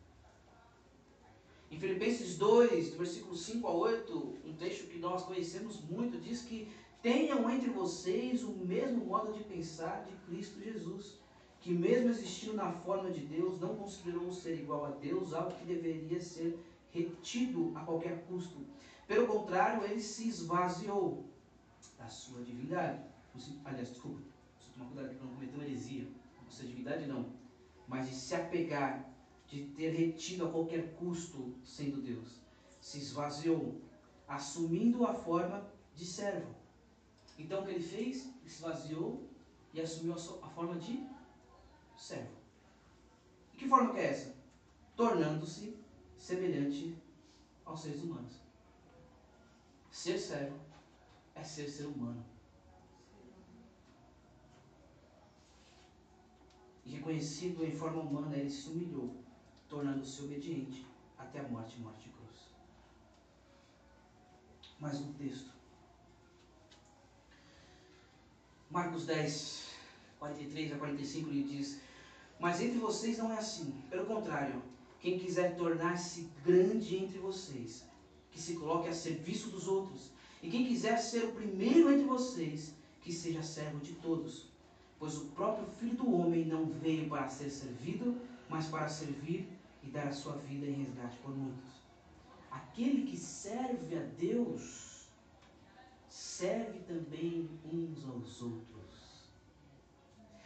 Em 1.70 1.78
Filipenses 1.78 2.36
2, 2.36 2.90
do 2.90 2.98
versículo 2.98 3.36
5 3.36 3.66
a 3.66 3.72
8, 3.72 4.38
um 4.44 4.52
texto 4.54 4.88
que 4.88 4.98
nós 4.98 5.22
conhecemos 5.22 5.80
muito, 5.82 6.20
diz 6.20 6.42
que 6.42 6.70
tenham 7.02 7.50
entre 7.50 7.70
vocês 7.70 8.42
o 8.42 8.52
mesmo 8.52 9.04
modo 9.06 9.32
de 9.32 9.42
pensar 9.44 10.04
de 10.04 10.14
Cristo 10.26 10.60
Jesus, 10.60 11.18
que 11.60 11.72
mesmo 11.72 12.10
existindo 12.10 12.54
na 12.54 12.72
forma 12.72 13.10
de 13.10 13.20
Deus, 13.20 13.60
não 13.60 13.76
considerou 13.76 14.32
ser 14.32 14.54
igual 14.58 14.86
a 14.86 14.90
Deus, 14.90 15.34
algo 15.34 15.54
que 15.56 15.64
deveria 15.64 16.20
ser 16.20 16.58
retido 16.90 17.72
a 17.74 17.80
qualquer 17.80 18.24
custo. 18.26 18.58
Pelo 19.06 19.26
contrário, 19.26 19.84
ele 19.84 20.00
se 20.00 20.28
esvaziou 20.28 21.24
da 21.98 22.08
sua 22.08 22.42
divindade. 22.42 23.02
Aliás, 23.64 23.88
desculpa, 23.88 24.20
preciso 24.56 24.74
tomar 24.74 24.90
cuidado 24.90 25.14
para 25.14 25.26
não 25.26 25.34
cometer 25.34 25.54
uma 25.54 25.64
heresia. 25.64 26.08
Não 26.42 26.50
sua 26.50 26.66
divindade 26.66 27.06
não, 27.06 27.26
mas 27.86 28.08
de 28.08 28.14
se 28.14 28.34
apegar 28.34 29.08
de 29.46 29.64
ter 29.76 29.90
retido 29.90 30.46
a 30.46 30.50
qualquer 30.50 30.94
custo 30.94 31.54
sendo 31.64 32.00
Deus. 32.00 32.40
Se 32.80 32.98
esvaziou, 32.98 33.80
assumindo 34.26 35.04
a 35.04 35.12
forma 35.12 35.68
de 35.94 36.04
servo. 36.04 36.59
Então 37.40 37.62
o 37.62 37.64
que 37.64 37.70
ele 37.72 37.82
fez? 37.82 38.30
Esvaziou 38.44 39.26
e 39.72 39.80
assumiu 39.80 40.14
a, 40.14 40.48
forma 40.48 40.78
de 40.78 41.08
servo. 41.96 42.36
E 43.54 43.56
que 43.56 43.68
forma 43.68 43.92
que 43.92 44.00
é 44.00 44.10
essa? 44.10 44.34
Tornando-se 44.94 45.78
semelhante 46.18 46.94
aos 47.64 47.80
seres 47.80 48.02
humanos. 48.02 48.40
Ser 49.90 50.18
servo 50.18 50.58
é 51.34 51.42
ser 51.42 51.68
ser 51.68 51.86
humano. 51.86 52.22
E 56.84 56.90
reconhecido 56.90 57.64
em 57.64 57.72
forma 57.72 58.02
humana, 58.02 58.36
ele 58.36 58.50
se 58.50 58.68
humilhou, 58.68 59.16
tornando-se 59.68 60.22
obediente 60.22 60.86
até 61.16 61.40
a 61.40 61.48
morte 61.48 61.78
morte 61.80 62.02
de 62.02 62.10
cruz. 62.10 62.54
Mais 64.78 65.00
um 65.00 65.12
texto. 65.14 65.59
Marcos 68.80 69.04
10, 69.04 69.66
43 70.18 70.72
a 70.72 70.78
45, 70.78 71.28
ele 71.28 71.42
diz: 71.42 71.80
Mas 72.38 72.62
entre 72.62 72.78
vocês 72.78 73.18
não 73.18 73.30
é 73.30 73.36
assim. 73.36 73.74
Pelo 73.90 74.06
contrário, 74.06 74.62
quem 75.00 75.18
quiser 75.18 75.54
tornar-se 75.54 76.30
grande 76.42 76.96
entre 76.96 77.18
vocês, 77.18 77.84
que 78.30 78.40
se 78.40 78.54
coloque 78.54 78.88
a 78.88 78.94
serviço 78.94 79.50
dos 79.50 79.68
outros. 79.68 80.10
E 80.42 80.48
quem 80.48 80.64
quiser 80.64 80.96
ser 80.96 81.26
o 81.26 81.32
primeiro 81.32 81.92
entre 81.92 82.06
vocês, 82.06 82.72
que 83.02 83.12
seja 83.12 83.42
servo 83.42 83.80
de 83.80 83.92
todos. 83.96 84.46
Pois 84.98 85.14
o 85.18 85.26
próprio 85.26 85.66
Filho 85.78 85.96
do 85.96 86.14
Homem 86.14 86.46
não 86.46 86.64
veio 86.64 87.06
para 87.06 87.28
ser 87.28 87.50
servido, 87.50 88.18
mas 88.48 88.66
para 88.66 88.88
servir 88.88 89.46
e 89.82 89.88
dar 89.88 90.08
a 90.08 90.12
sua 90.12 90.36
vida 90.36 90.64
em 90.64 90.84
resgate 90.84 91.18
por 91.18 91.36
muitos. 91.36 91.70
Aquele 92.50 93.02
que 93.02 93.18
serve 93.18 93.94
a 93.98 94.02
Deus, 94.18 94.89
serve 96.40 96.78
também 96.80 97.50
uns 97.70 98.02
aos 98.08 98.40
outros. 98.40 98.94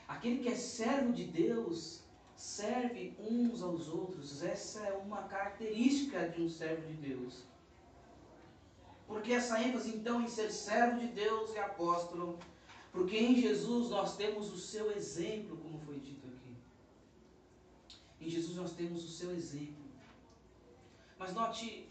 Aquele 0.08 0.42
que 0.42 0.48
é 0.48 0.56
servo 0.56 1.12
de 1.12 1.24
Deus, 1.24 2.00
serve 2.34 3.16
uns 3.20 3.62
aos 3.62 3.88
outros. 3.88 4.42
Essa 4.42 4.80
é 4.80 4.92
uma 4.94 5.22
característica 5.22 6.28
de 6.28 6.42
um 6.42 6.48
servo 6.48 6.84
de 6.88 6.94
Deus. 6.94 7.44
Porque 9.06 9.32
essa 9.32 9.62
ênfase 9.62 9.90
então 9.96 10.20
em 10.20 10.28
ser 10.28 10.50
servo 10.50 10.98
de 10.98 11.06
Deus 11.06 11.54
e 11.54 11.58
apóstolo? 11.58 12.40
Porque 12.90 13.16
em 13.16 13.40
Jesus 13.40 13.90
nós 13.90 14.16
temos 14.16 14.52
o 14.52 14.58
seu 14.58 14.90
exemplo, 14.90 15.56
como 15.58 15.78
foi 15.78 16.00
dito 16.00 16.26
aqui. 16.26 16.56
Em 18.20 18.28
Jesus 18.28 18.56
nós 18.56 18.72
temos 18.72 19.04
o 19.04 19.08
seu 19.08 19.30
exemplo. 19.30 19.84
Mas 21.18 21.32
note 21.32 21.86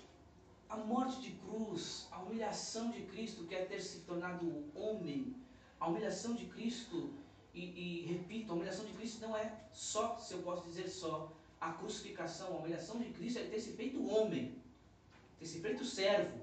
a 0.74 0.78
morte 0.78 1.21
de 1.21 1.32
cruz, 1.32 2.07
a 2.11 2.19
humilhação 2.19 2.89
de 2.89 3.03
Cristo, 3.03 3.45
que 3.45 3.53
é 3.53 3.63
ter 3.63 3.80
se 3.80 3.99
tornado 3.99 4.65
homem, 4.74 5.36
a 5.80 5.88
humilhação 5.88 6.34
de 6.34 6.45
Cristo, 6.47 7.13
e, 7.53 7.61
e, 7.61 8.05
repito, 8.07 8.51
a 8.51 8.55
humilhação 8.55 8.84
de 8.84 8.93
Cristo 8.93 9.21
não 9.21 9.38
é 9.38 9.53
só, 9.71 10.17
se 10.17 10.34
eu 10.34 10.41
posso 10.41 10.65
dizer 10.65 10.89
só, 10.89 11.32
a 11.61 11.74
crucificação, 11.74 12.47
a 12.47 12.59
humilhação 12.59 12.99
de 12.99 13.11
Cristo 13.11 13.38
é 13.38 13.43
ter 13.43 13.59
se 13.59 13.74
feito 13.74 14.03
homem, 14.03 14.55
ter 15.38 15.45
se 15.45 15.59
feito 15.59 15.86
servo. 15.86 16.39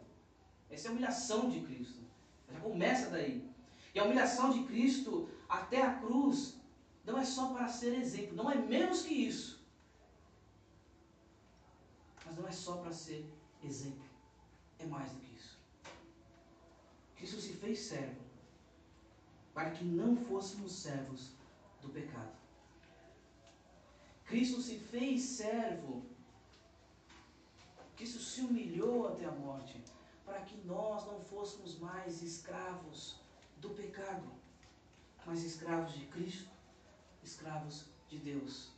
Essa 0.70 0.87
é 0.87 0.89
a 0.91 0.93
humilhação 0.93 1.51
de 1.51 1.61
Cristo. 1.62 2.01
Já 2.49 2.61
começa 2.61 3.11
daí. 3.11 3.45
E 3.93 3.99
a 3.99 4.05
humilhação 4.05 4.53
de 4.53 4.62
Cristo 4.62 5.28
até 5.49 5.83
a 5.83 5.95
cruz 5.95 6.55
não 7.05 7.18
é 7.18 7.24
só 7.24 7.53
para 7.53 7.66
ser 7.68 7.95
exemplo, 7.95 8.37
não 8.37 8.49
é 8.49 8.55
menos 8.55 9.03
que 9.03 9.12
isso. 9.12 9.61
Mas 12.24 12.37
não 12.37 12.47
é 12.47 12.53
só 12.53 12.76
para 12.76 12.93
ser 12.93 13.28
exemplo, 13.64 14.09
é 14.83 14.87
mais 14.87 15.11
do 15.12 15.20
que 15.20 15.35
isso. 15.35 15.59
Cristo 17.16 17.41
se 17.41 17.53
fez 17.55 17.78
servo 17.78 18.20
para 19.53 19.70
que 19.70 19.85
não 19.85 20.16
fôssemos 20.16 20.72
servos 20.72 21.33
do 21.83 21.89
pecado. 21.89 22.33
Cristo 24.24 24.61
se 24.62 24.78
fez 24.78 25.22
servo, 25.22 26.05
Cristo 27.97 28.20
se 28.20 28.41
humilhou 28.41 29.09
até 29.09 29.26
a 29.26 29.33
morte 29.33 29.83
para 30.24 30.41
que 30.43 30.57
nós 30.66 31.05
não 31.07 31.20
fôssemos 31.20 31.78
mais 31.78 32.22
escravos 32.22 33.16
do 33.59 33.70
pecado, 33.70 34.31
mas 35.26 35.43
escravos 35.43 35.93
de 35.93 36.07
Cristo, 36.07 36.49
escravos 37.22 37.87
de 38.09 38.18
Deus. 38.18 38.70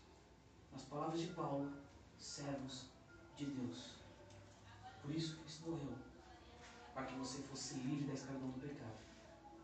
Nas 0.72 0.82
palavras 0.82 1.20
de 1.20 1.26
Paulo, 1.28 1.70
servos 2.18 2.86
de 3.36 3.44
Deus. 3.44 4.01
Por 5.02 5.14
isso 5.14 5.36
Cristo 5.40 5.68
morreu, 5.68 5.98
para 6.94 7.06
que 7.06 7.14
você 7.16 7.42
fosse 7.42 7.74
livre 7.74 8.06
da 8.06 8.14
escravidão 8.14 8.50
do 8.50 8.60
pecado 8.60 8.98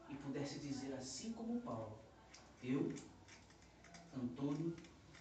e 0.09 0.15
pudesse 0.17 0.59
dizer 0.59 0.93
assim 0.95 1.33
como 1.33 1.61
Paulo, 1.61 1.99
eu, 2.63 2.93
Antônio, 4.17 4.75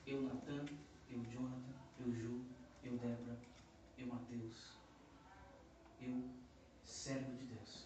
eu, 0.06 0.22
Natan, 0.24 0.66
eu, 1.10 1.24
Jonathan, 1.26 1.74
eu, 2.00 2.12
Ju, 2.12 2.42
eu, 2.84 2.98
Débora, 2.98 3.38
eu, 3.98 4.08
Mateus, 4.08 4.78
eu, 6.02 6.24
servo 6.84 7.36
de 7.36 7.46
Deus. 7.46 7.86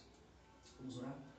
Vamos 0.78 0.98
orar? 0.98 1.31